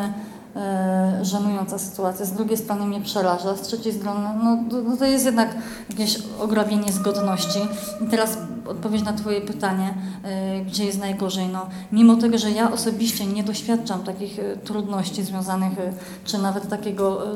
żenująca 1.23 1.79
sytuacja, 1.79 2.27
z 2.27 2.33
drugiej 2.33 2.57
strony 2.57 2.87
mnie 2.87 3.01
przeraża, 3.01 3.57
z 3.57 3.62
trzeciej 3.62 3.92
strony 3.92 4.29
no, 4.45 4.59
to, 4.71 4.83
no 4.83 4.97
to 4.97 5.05
jest 5.05 5.25
jednak 5.25 5.57
jakieś 5.90 6.19
ograbienie 6.40 6.92
z 6.92 6.99
godności. 6.99 7.59
I 8.07 8.11
teraz 8.11 8.38
odpowiedź 8.66 9.05
na 9.05 9.12
Twoje 9.12 9.40
pytanie, 9.40 9.95
e, 10.25 10.61
gdzie 10.61 10.85
jest 10.85 10.99
najgorzej. 10.99 11.49
No, 11.49 11.66
mimo 11.92 12.16
tego, 12.16 12.38
że 12.38 12.51
ja 12.51 12.73
osobiście 12.73 13.27
nie 13.27 13.45
doświadczam 13.45 14.03
takich 14.03 14.38
e, 14.38 14.57
trudności 14.57 15.25
związanych, 15.25 15.79
e, 15.79 15.92
czy 16.25 16.38
nawet 16.38 16.69
takiego 16.69 17.27
e, 17.27 17.35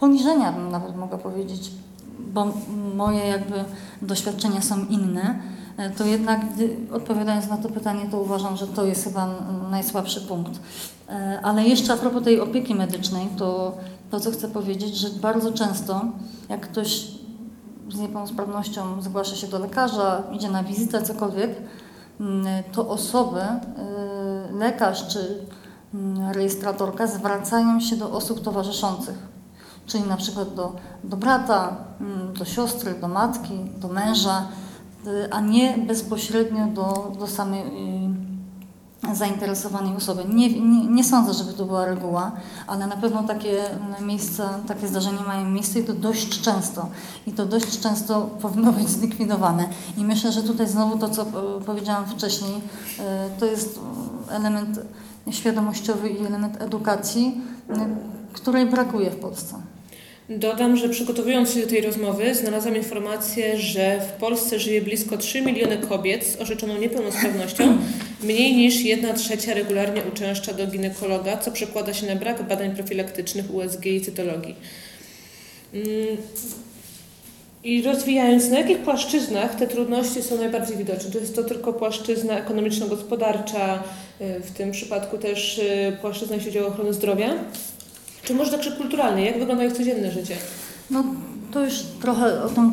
poniżenia, 0.00 0.52
bym 0.52 0.70
nawet 0.70 0.96
mogła 0.96 1.18
powiedzieć, 1.18 1.70
bo 2.18 2.52
moje 2.94 3.26
jakby 3.26 3.64
doświadczenia 4.02 4.62
są 4.62 4.86
inne, 4.86 5.22
e, 5.22 5.36
to 5.96 6.04
jednak 6.04 6.40
odpowiadając 6.92 7.48
na 7.48 7.56
to 7.56 7.68
pytanie, 7.68 8.06
to 8.10 8.20
uważam, 8.20 8.56
że 8.56 8.66
to 8.66 8.84
jest 8.84 9.04
chyba 9.04 9.34
najsłabszy 9.70 10.20
punkt. 10.20 10.60
E, 11.08 11.40
Ale 11.42 11.64
jeszcze 11.64 11.92
a 11.92 11.96
propos 11.96 12.24
tej 12.24 12.40
opieki 12.40 12.74
medycznej, 12.74 13.28
to 13.38 13.76
to, 14.10 14.20
co 14.20 14.30
chcę 14.30 14.48
powiedzieć, 14.48 14.96
że 14.96 15.08
bardzo 15.10 15.52
często, 15.52 16.04
jak 16.48 16.60
ktoś 16.60 17.06
z 17.88 17.98
niepełnosprawnością 17.98 19.02
zgłasza 19.02 19.36
się 19.36 19.46
do 19.46 19.58
lekarza, 19.58 20.22
idzie 20.32 20.50
na 20.50 20.64
wizytę, 20.64 21.02
cokolwiek, 21.02 21.50
to 22.72 22.88
osoby, 22.88 23.40
y, 23.40 24.56
lekarz 24.58 25.06
czy 25.06 25.46
rejestratorka 26.32 27.06
zwracają 27.06 27.80
się 27.80 27.96
do 27.96 28.10
osób 28.10 28.42
towarzyszących 28.42 29.36
czyli 29.86 30.04
na 30.04 30.16
przykład 30.16 30.54
do, 30.54 30.72
do 31.04 31.16
brata, 31.16 31.76
do 32.38 32.44
siostry, 32.44 32.94
do 33.00 33.08
matki, 33.08 33.54
do 33.76 33.88
męża, 33.88 34.46
a 35.30 35.40
nie 35.40 35.78
bezpośrednio 35.78 36.66
do, 36.66 37.12
do 37.18 37.26
samej 37.26 37.60
y, 37.60 38.26
zainteresowanej 39.14 39.96
osoby. 39.96 40.24
Nie, 40.28 40.60
nie, 40.60 40.86
nie 40.86 41.04
sądzę, 41.04 41.34
żeby 41.34 41.52
to 41.52 41.64
była 41.64 41.84
reguła, 41.84 42.32
ale 42.66 42.86
na 42.86 42.96
pewno 42.96 43.22
takie 43.22 43.62
miejsca, 44.00 44.58
takie 44.68 44.88
zdarzenia 44.88 45.22
mają 45.26 45.50
miejsce 45.50 45.80
i 45.80 45.84
to 45.84 45.92
dość 45.92 46.40
często. 46.40 46.88
I 47.26 47.32
to 47.32 47.46
dość 47.46 47.80
często 47.80 48.20
powinno 48.42 48.72
być 48.72 48.88
zlikwidowane. 48.88 49.68
I 49.96 50.04
myślę, 50.04 50.32
że 50.32 50.42
tutaj 50.42 50.68
znowu 50.68 50.98
to, 50.98 51.08
co 51.08 51.22
y, 51.22 51.64
powiedziałam 51.66 52.06
wcześniej, 52.06 52.56
y, 52.56 53.02
to 53.40 53.46
jest 53.46 53.80
y, 54.28 54.32
element 54.32 54.80
świadomościowy 55.30 56.08
i 56.08 56.26
element 56.26 56.62
edukacji, 56.62 57.40
y, 57.70 57.74
której 58.32 58.66
brakuje 58.66 59.10
w 59.10 59.16
Polsce. 59.16 59.56
Dodam, 60.28 60.76
że 60.76 60.88
przygotowując 60.88 61.54
się 61.54 61.60
do 61.60 61.66
tej 61.66 61.80
rozmowy, 61.80 62.34
znalazłam 62.34 62.76
informację, 62.76 63.58
że 63.58 64.00
w 64.00 64.12
Polsce 64.20 64.58
żyje 64.58 64.82
blisko 64.82 65.18
3 65.18 65.42
miliony 65.42 65.78
kobiet 65.78 66.26
z 66.26 66.40
orzeczoną 66.40 66.78
niepełnosprawnością. 66.78 67.78
Mniej 68.22 68.56
niż 68.56 68.80
1 68.80 69.16
trzecia 69.16 69.54
regularnie 69.54 70.02
uczęszcza 70.12 70.52
do 70.52 70.66
ginekologa, 70.66 71.36
co 71.36 71.52
przekłada 71.52 71.94
się 71.94 72.06
na 72.06 72.16
brak 72.16 72.48
badań 72.48 72.74
profilaktycznych 72.74 73.54
USG 73.54 73.86
i 73.86 74.00
cytologii. 74.00 74.56
Mm, 75.74 76.16
I 77.64 77.82
rozwijając, 77.82 78.50
na 78.50 78.58
jakich 78.58 78.78
płaszczyznach 78.78 79.54
te 79.54 79.66
trudności 79.66 80.22
są 80.22 80.36
najbardziej 80.36 80.76
widoczne? 80.76 81.10
To 81.10 81.18
jest 81.18 81.36
to 81.36 81.44
tylko 81.44 81.72
płaszczyzna 81.72 82.38
ekonomiczno-gospodarcza, 82.38 83.82
y, 84.20 84.40
w 84.40 84.50
tym 84.50 84.72
przypadku 84.72 85.18
też 85.18 85.58
y, 85.58 85.96
płaszczyzna, 86.00 86.34
jeśli 86.34 86.50
chodzi 86.50 86.64
o 86.64 86.66
ochronę 86.66 86.92
zdrowia? 86.92 87.34
Czy 88.26 88.34
może 88.34 88.50
także 88.50 88.72
kulturalnie? 88.72 89.26
Jak 89.26 89.38
wygląda 89.38 89.64
ich 89.64 89.72
codzienne 89.72 90.10
życie? 90.10 90.36
No 90.90 91.04
to 91.52 91.64
już 91.64 91.74
trochę 92.00 92.42
o 92.42 92.48
tym, 92.48 92.72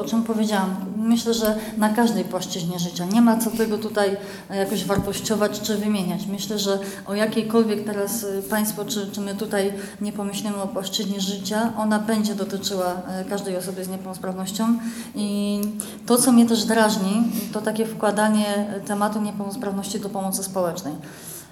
o 0.00 0.04
czym 0.04 0.22
powiedziałam. 0.22 0.76
Myślę, 0.96 1.34
że 1.34 1.56
na 1.78 1.88
każdej 1.88 2.24
płaszczyźnie 2.24 2.78
życia 2.78 3.04
nie 3.04 3.20
ma 3.20 3.36
co 3.36 3.50
tego 3.50 3.78
tutaj 3.78 4.16
jakoś 4.50 4.84
wartościować 4.84 5.60
czy 5.60 5.76
wymieniać. 5.76 6.26
Myślę, 6.26 6.58
że 6.58 6.78
o 7.06 7.14
jakiejkolwiek 7.14 7.84
teraz 7.84 8.22
y, 8.22 8.42
Państwo 8.50 8.84
czy, 8.84 9.06
czy 9.12 9.20
my 9.20 9.34
tutaj 9.34 9.72
nie 10.00 10.12
pomyślimy 10.12 10.62
o 10.62 10.66
płaszczyźnie 10.66 11.20
życia, 11.20 11.72
ona 11.78 11.98
będzie 11.98 12.34
dotyczyła 12.34 12.92
y, 12.92 13.30
każdej 13.30 13.56
osoby 13.56 13.84
z 13.84 13.88
niepełnosprawnością. 13.88 14.78
I 15.14 15.60
to, 16.06 16.18
co 16.18 16.32
mnie 16.32 16.46
też 16.46 16.64
drażni, 16.64 17.22
to 17.52 17.60
takie 17.60 17.86
wkładanie 17.86 18.80
tematu 18.86 19.20
niepełnosprawności 19.20 20.00
do 20.00 20.08
pomocy 20.08 20.44
społecznej. 20.44 20.94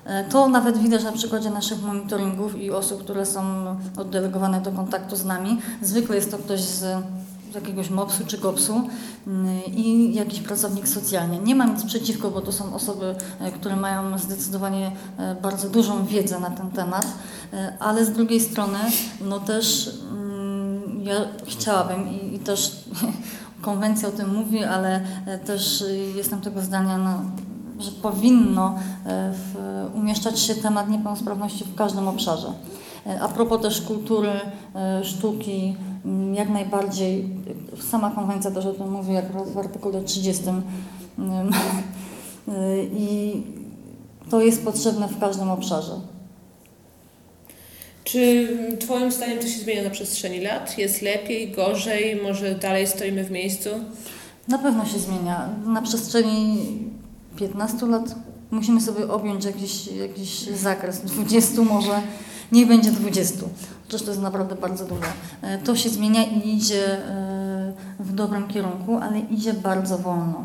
E, 0.04 0.24
To 0.24 0.48
nawet 0.48 0.78
widać 0.78 1.04
na 1.04 1.12
przykładzie 1.12 1.50
naszych 1.50 1.82
monitoringów 1.82 2.56
i 2.56 2.70
osób, 2.70 3.04
które 3.04 3.26
są 3.26 3.42
oddelegowane 3.96 4.60
do 4.60 4.72
kontaktu 4.72 5.16
z 5.16 5.24
nami. 5.24 5.60
Zwykle 5.82 6.16
jest 6.16 6.30
to 6.30 6.38
ktoś 6.38 6.60
z, 6.60 7.04
jakiegoś 7.54 7.90
MOPS-u 7.90 8.26
czy 8.26 8.38
GOPS-u 8.38 8.88
mm, 9.26 9.64
i 9.66 10.14
jakiś 10.14 10.40
pracownik 10.40 10.88
socjalny. 10.88 11.38
Nie 11.38 11.54
mam 11.54 11.74
nic 11.74 11.84
przeciwko, 11.84 12.30
bo 12.30 12.40
to 12.40 12.52
są 12.52 12.74
osoby, 12.74 13.14
e, 13.40 13.52
które 13.52 13.76
mają 13.76 14.18
zdecydowanie 14.18 14.92
e, 15.18 15.34
bardzo 15.34 15.68
dużą 15.68 16.06
wiedzę 16.06 16.40
na 16.40 16.50
ten 16.50 16.70
temat, 16.70 17.06
ale 17.80 18.04
z 18.04 18.12
drugiej 18.12 18.40
strony 18.40 18.78
no 19.20 19.40
też 19.40 19.90
mm, 20.10 21.04
ja 21.04 21.14
chciałabym 21.46 22.08
i, 22.08 22.34
i 22.34 22.38
też 22.38 22.84
konwencja 23.62 24.08
o 24.08 24.12
tym 24.12 24.34
mówi, 24.34 24.64
ale 24.64 25.00
też 25.46 25.84
jestem 26.16 26.40
tego 26.40 26.60
zdania, 26.60 26.98
no, 26.98 27.22
że 27.82 27.90
powinno 27.90 28.74
e, 29.06 29.32
umieszczać 29.94 30.40
się 30.40 30.54
temat 30.54 30.90
niepełnosprawności 30.90 31.64
w 31.64 31.74
każdym 31.74 32.08
obszarze. 32.08 32.52
E, 33.06 33.20
a 33.20 33.28
propos 33.28 33.62
też 33.62 33.80
kultury, 33.80 34.32
sztuki, 35.02 35.76
jak 36.34 36.48
najbardziej, 36.48 37.28
sama 37.90 38.10
konwencja 38.10 38.50
też 38.50 38.66
o 38.66 38.72
tym 38.72 38.90
mówi, 38.90 39.12
jak 39.12 39.32
w 39.52 39.58
artykule 39.58 40.02
30. 40.02 40.44
I 42.96 43.42
to 44.30 44.40
jest 44.40 44.64
potrzebne 44.64 45.08
w 45.08 45.18
każdym 45.18 45.50
obszarze. 45.50 45.92
Czy 48.04 48.48
Twoim 48.80 49.12
zdaniem 49.12 49.38
to 49.38 49.46
się 49.46 49.58
zmienia 49.58 49.82
na 49.82 49.90
przestrzeni 49.90 50.40
lat? 50.40 50.78
Jest 50.78 51.02
lepiej, 51.02 51.50
gorzej, 51.50 52.20
może 52.22 52.54
dalej 52.54 52.86
stoimy 52.86 53.24
w 53.24 53.30
miejscu? 53.30 53.68
Na 54.48 54.58
pewno 54.58 54.86
się 54.86 54.98
zmienia. 54.98 55.48
Na 55.66 55.82
przestrzeni 55.82 56.58
15 57.36 57.86
lat 57.86 58.14
musimy 58.50 58.80
sobie 58.80 59.08
objąć 59.08 59.44
jakiś, 59.44 59.86
jakiś 59.86 60.46
zakres, 60.46 61.00
20 61.00 61.62
może, 61.62 62.02
niech 62.52 62.68
będzie 62.68 62.90
20. 62.90 63.38
Chociaż 63.86 64.02
to 64.02 64.10
jest 64.10 64.22
naprawdę 64.22 64.54
bardzo 64.54 64.84
dużo. 64.84 65.02
E, 65.42 65.58
to 65.58 65.76
się 65.76 65.90
zmienia 65.90 66.24
i 66.24 66.56
idzie 66.56 67.08
e, 67.08 67.72
w 68.00 68.12
dobrym 68.12 68.48
kierunku, 68.48 68.96
ale 68.96 69.18
idzie 69.18 69.54
bardzo 69.54 69.98
wolno. 69.98 70.44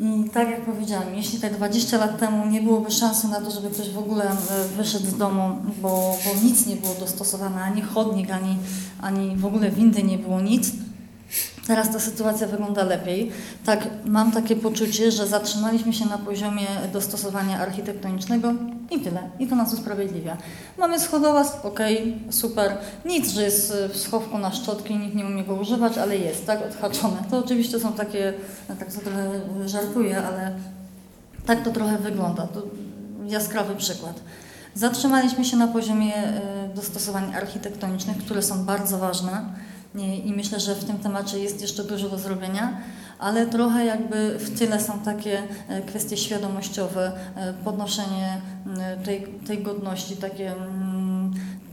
I 0.00 0.30
tak 0.32 0.50
jak 0.50 0.60
powiedziałam, 0.60 1.14
jeśli 1.14 1.40
te 1.40 1.50
20 1.50 1.98
lat 1.98 2.18
temu 2.18 2.46
nie 2.46 2.62
byłoby 2.62 2.90
szansy 2.90 3.28
na 3.28 3.40
to, 3.40 3.50
żeby 3.50 3.70
ktoś 3.70 3.90
w 3.90 3.98
ogóle 3.98 4.30
e, 4.30 4.34
wyszedł 4.76 5.06
z 5.06 5.16
domu, 5.16 5.56
bo, 5.82 6.16
bo 6.24 6.44
nic 6.44 6.66
nie 6.66 6.76
było 6.76 6.94
dostosowane, 7.00 7.62
ani 7.62 7.82
chodnik, 7.82 8.30
ani, 8.30 8.56
ani 9.00 9.36
w 9.36 9.46
ogóle 9.46 9.70
windy 9.70 10.02
nie 10.02 10.18
było 10.18 10.40
nic, 10.40 10.72
Teraz 11.66 11.92
ta 11.92 12.00
sytuacja 12.00 12.46
wygląda 12.46 12.84
lepiej. 12.84 13.32
Tak, 13.64 13.88
mam 14.04 14.32
takie 14.32 14.56
poczucie, 14.56 15.10
że 15.10 15.26
zatrzymaliśmy 15.26 15.92
się 15.92 16.06
na 16.06 16.18
poziomie 16.18 16.66
dostosowania 16.92 17.58
architektonicznego 17.58 18.54
i 18.90 19.00
tyle. 19.00 19.30
I 19.38 19.46
to 19.46 19.56
nas 19.56 19.74
usprawiedliwia. 19.74 20.36
Mamy 20.78 21.00
schodowaz, 21.00 21.64
ok, 21.64 21.80
super. 22.30 22.76
Nic, 23.04 23.30
że 23.32 23.42
jest 23.42 23.74
w 23.92 23.96
schowku 23.96 24.38
na 24.38 24.52
szczotki, 24.52 24.96
nikt 24.96 25.14
nie 25.14 25.26
umie 25.26 25.44
go 25.44 25.54
używać, 25.54 25.98
ale 25.98 26.16
jest, 26.16 26.46
tak, 26.46 26.62
odhaczone. 26.66 27.16
To 27.30 27.38
oczywiście 27.38 27.80
są 27.80 27.92
takie, 27.92 28.34
tak 28.78 28.92
to 28.92 29.00
trochę 29.00 29.30
żartuję, 29.66 30.22
ale 30.22 30.52
tak 31.46 31.64
to 31.64 31.70
trochę 31.70 31.98
wygląda. 31.98 32.46
To 32.46 32.62
jaskrawy 33.26 33.76
przykład. 33.76 34.20
Zatrzymaliśmy 34.74 35.44
się 35.44 35.56
na 35.56 35.68
poziomie 35.68 36.14
e, 36.16 36.40
dostosowań 36.74 37.34
architektonicznych, 37.34 38.16
które 38.16 38.42
są 38.42 38.64
bardzo 38.64 38.98
ważne 38.98 39.44
i 40.24 40.32
myślę, 40.36 40.60
że 40.60 40.74
w 40.74 40.84
tym 40.84 40.98
temacie 40.98 41.38
jest 41.38 41.62
jeszcze 41.62 41.84
dużo 41.84 42.08
do 42.08 42.18
zrobienia, 42.18 42.80
ale 43.18 43.46
trochę 43.46 43.84
jakby 43.84 44.38
w 44.38 44.58
tyle 44.58 44.80
są 44.80 44.98
takie 44.98 45.42
e, 45.68 45.82
kwestie 45.82 46.16
świadomościowe, 46.16 47.12
e, 47.36 47.52
podnoszenie 47.64 48.40
tej, 49.04 49.22
tej 49.46 49.62
godności, 49.62 50.16
takie 50.16 50.54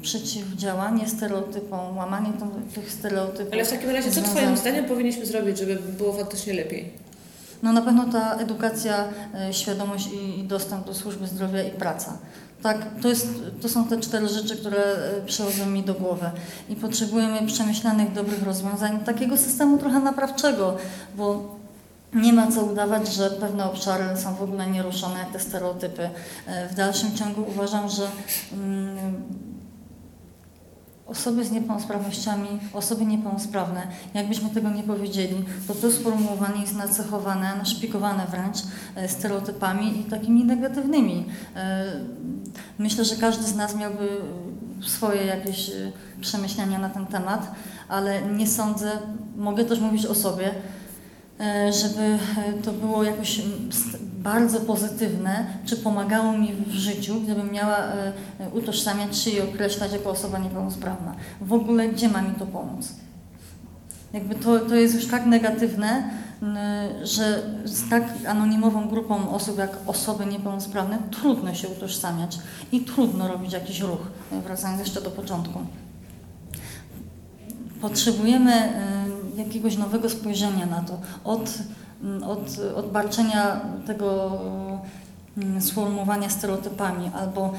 przeciwdziałanie 0.02 1.08
stereotypom, 1.08 1.98
łamanie 1.98 2.30
tych 2.76 2.92
stereotypów. 2.92 3.54
Ale 3.54 3.66
w 3.66 3.70
takim 3.70 3.90
razie, 3.90 4.12
co 4.12 4.22
Twoim 4.22 4.58
zdaniem 4.58 4.86
powinniśmy 4.86 5.26
zrobić, 5.26 5.58
żeby 5.58 5.76
było 5.76 6.14
faktycznie 6.14 6.54
lepiej? 6.54 6.94
No 7.64 7.74
na 7.74 7.82
pewno 7.82 8.06
ta 8.12 8.36
edukacja, 8.36 9.08
e, 9.34 9.54
świadomość 9.54 10.10
i 10.14 10.44
dostęp 10.44 10.86
do 10.86 10.94
służby 10.94 11.28
zdrowia 11.28 11.64
i 11.64 11.72
praca. 11.72 12.18
Tak, 12.62 12.78
to, 13.02 13.10
jest, 13.10 13.28
to 13.62 13.70
są 13.70 13.88
te 13.88 14.00
cztery 14.00 14.28
rzeczy, 14.28 14.58
które 14.58 14.78
e, 14.78 15.26
przychodzą 15.26 15.66
mi 15.66 15.84
do 15.84 15.94
głowy. 15.94 16.32
I 16.70 16.76
potrzebujemy 16.76 17.48
przemyślanych, 17.48 18.14
dobrych 18.14 18.44
rozwiązań, 18.44 19.00
takiego 19.00 19.38
systemu 19.38 19.78
trochę 19.78 20.00
naprawczego, 20.00 20.78
bo 21.18 21.56
nie 22.14 22.34
ma 22.34 22.52
co 22.52 22.64
udawać, 22.64 23.14
że 23.14 23.30
pewne 23.30 23.66
obszary 23.66 24.18
są 24.18 24.36
w 24.36 24.42
ogóle 24.42 24.68
nieruszone, 24.68 25.26
te 25.34 25.40
stereotypy. 25.40 26.10
E, 26.48 26.70
w 26.70 26.76
dalszym 26.76 27.16
ciągu 27.16 27.46
uważam, 27.50 27.90
że 27.90 28.08
mm, 28.54 29.24
osoby 31.10 31.46
z 31.46 31.52
niepełnosprawnościami, 31.52 32.48
osoby 32.74 33.06
niepełnosprawne, 33.06 33.88
jakbyśmy 34.14 34.50
tego 34.50 34.70
nie 34.70 34.84
powiedzieli, 34.84 35.46
to 35.68 35.76
to 35.76 35.92
sformułowanie 35.92 36.62
jest 36.62 36.76
nacechowane, 36.76 37.56
naszpikowane 37.58 38.28
wręcz 38.28 38.58
e, 38.96 39.08
stereotypami 39.08 40.00
i 40.00 40.04
takimi 40.04 40.46
negatywnymi. 40.46 41.26
E, 41.56 41.86
myślę, 42.80 43.06
że 43.06 43.16
każdy 43.16 43.44
z 43.44 43.56
nas 43.56 43.76
miałby 43.76 44.08
swoje 44.82 45.26
jakieś 45.26 45.70
e, 45.70 45.92
przemyślenia 46.22 46.80
na 46.80 46.90
ten 46.90 47.06
temat, 47.06 47.52
ale 47.90 48.22
nie 48.22 48.48
sądzę, 48.48 48.92
mogę 49.38 49.66
też 49.66 49.80
mówić 49.80 50.06
o 50.06 50.16
sobie, 50.16 50.52
żeby 51.82 52.20
to 52.64 52.72
było 52.72 53.04
jakoś 53.04 53.42
bardzo 54.20 54.60
pozytywne, 54.60 55.46
czy 55.66 55.78
pomagało 55.78 56.38
mi 56.38 56.54
w 56.54 56.72
życiu, 56.72 57.22
gdybym 57.22 57.52
miała 57.52 57.78
e, 57.78 58.14
utożsamiać 58.54 59.18
się 59.18 59.32
i 59.32 59.42
określać 59.42 59.92
jako 59.92 60.10
osoba 60.10 60.40
niepełnosprawna. 60.40 61.16
W 61.42 61.54
ogóle 61.54 61.90
gdzie 61.90 62.10
ma 62.10 62.22
mi 62.22 62.36
to 62.36 62.46
pomóc? 62.46 62.94
Jakby 64.14 64.36
to, 64.36 64.60
to 64.60 64.76
jest 64.76 64.96
już 64.96 65.08
tak 65.08 65.26
negatywne, 65.26 66.10
że 67.04 67.44
z 67.66 67.90
tak 67.90 68.04
anonimową 68.28 68.90
grupą 68.90 69.30
osób 69.30 69.58
jak 69.58 69.78
osoby 69.88 70.26
niepełnosprawne 70.26 70.98
trudno 71.12 71.54
się 71.54 71.68
utożsamiać 71.68 72.40
i 72.72 72.82
trudno 72.82 73.28
robić 73.28 73.54
jakiś 73.54 73.80
ruch, 73.80 74.00
wracając 74.32 74.80
jeszcze 74.80 75.02
do 75.02 75.12
początku. 75.12 75.60
Potrzebujemy 77.82 78.54
e, 78.54 79.06
jakiegoś 79.36 79.78
nowego 79.78 80.10
spojrzenia 80.10 80.66
na 80.66 80.82
to. 80.82 80.98
Od 81.24 81.54
od, 82.28 82.60
od 82.76 82.92
barczenia 82.92 83.62
tego 83.88 84.32
mm, 85.38 85.62
sformułowania 85.62 86.30
stereotypami 86.30 87.12
albo 87.14 87.54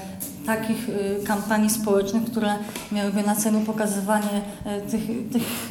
takich 0.47 0.89
y, 0.89 1.21
kampanii 1.27 1.71
społecznych, 1.71 2.25
które 2.25 2.55
miałyby 2.93 3.23
na 3.23 3.37
celu 3.37 3.61
pokazywanie 3.61 4.43
y, 4.87 4.91
tych, 4.91 5.03
tych 5.33 5.71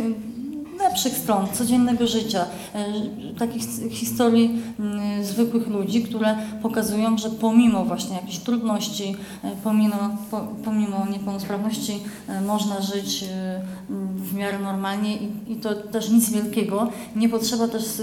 lepszych 0.79 1.17
stron 1.17 1.47
codziennego 1.53 2.07
życia, 2.07 2.45
e, 2.73 2.85
takich 3.39 3.63
historii 3.91 4.61
mm, 4.79 5.25
zwykłych 5.25 5.67
ludzi, 5.67 6.03
które 6.03 6.35
pokazują, 6.61 7.17
że 7.17 7.29
pomimo 7.29 7.85
właśnie 7.85 8.15
jakichś 8.15 8.37
trudności, 8.37 9.15
e, 9.43 9.51
pomimo, 9.63 9.95
pomimo 10.65 11.05
niepełnosprawności 11.11 11.99
e, 12.27 12.41
można 12.41 12.81
żyć 12.81 13.25
w 14.15 14.33
miarę 14.33 14.59
normalnie 14.59 15.17
i, 15.47 15.55
to 15.55 15.75
też 15.75 16.09
nic 16.09 16.29
wielkiego. 16.29 16.89
Nie 17.15 17.29
potrzeba 17.29 17.67
też 17.67 17.83
z, 17.83 18.01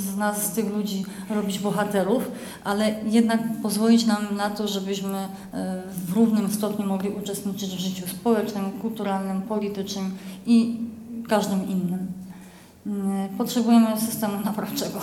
z 0.00 0.16
nas, 0.16 0.46
z 0.46 0.50
tych 0.50 0.72
ludzi 0.76 1.04
robić 1.30 1.58
bohaterów, 1.58 2.30
ale 2.64 2.94
jednak 3.06 3.40
pozwolić 3.62 4.06
nam 4.06 4.36
na 4.36 4.50
to, 4.50 4.68
żebyśmy 4.68 5.28
w 6.06 6.12
równym 6.12 6.50
stopniu 6.50 6.86
mogli 6.86 7.10
uczestniczyć 7.10 7.70
w 7.76 7.80
życiu 7.80 8.08
społecznym, 8.08 8.70
kulturalnym, 8.70 9.42
politycznym 9.42 10.10
i 10.46 10.76
każdym 11.30 11.68
innym. 11.68 12.09
Mm, 12.86 13.28
potrzebujemy 13.38 14.00
systemu 14.00 14.44
naprawczego. 14.44 15.00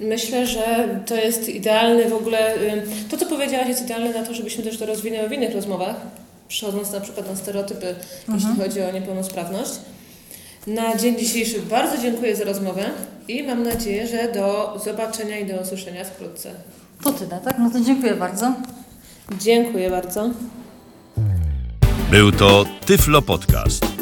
Myślę, 0.00 0.46
że 0.46 0.88
to 1.06 1.14
jest 1.14 1.48
idealny 1.48 2.08
w 2.08 2.12
ogóle, 2.12 2.54
to 3.10 3.16
co 3.16 3.26
powiedziałaś 3.26 3.68
jest 3.68 3.82
idealne 3.82 4.12
na 4.12 4.26
to, 4.26 4.34
żebyśmy 4.34 4.64
też 4.64 4.78
to 4.78 4.86
rozwinęły 4.86 5.28
w 5.28 5.32
innych 5.32 5.54
rozmowach, 5.54 5.96
przechodząc 6.48 6.92
na 6.92 7.00
przykład 7.00 7.30
na 7.30 7.36
stereotypy, 7.36 7.86
mhm. 7.88 8.38
jeśli 8.38 8.64
chodzi 8.64 8.82
o 8.82 8.92
niepełnosprawność. 8.92 9.70
Na 10.66 10.96
dzień 10.96 11.18
dzisiejszy 11.18 11.62
bardzo 11.62 12.02
dziękuję 12.02 12.36
za 12.36 12.44
rozmowę 12.44 12.90
i 13.28 13.42
mam 13.42 13.62
nadzieję, 13.62 14.06
że 14.06 14.32
do 14.32 14.78
zobaczenia 14.84 15.38
i 15.38 15.46
do 15.46 15.54
usłyszenia 15.54 16.04
wkrótce. 16.04 16.50
To 17.04 17.12
tyle, 17.12 17.40
tak? 17.44 17.58
No 17.58 17.70
to 17.70 17.80
dziękuję 17.80 18.14
bardzo. 18.14 18.52
Dziękuję 19.40 19.90
bardzo. 19.90 20.30
Był 22.10 22.32
to 22.32 22.64
Tyflo 22.86 23.22
Podcast. 23.22 24.01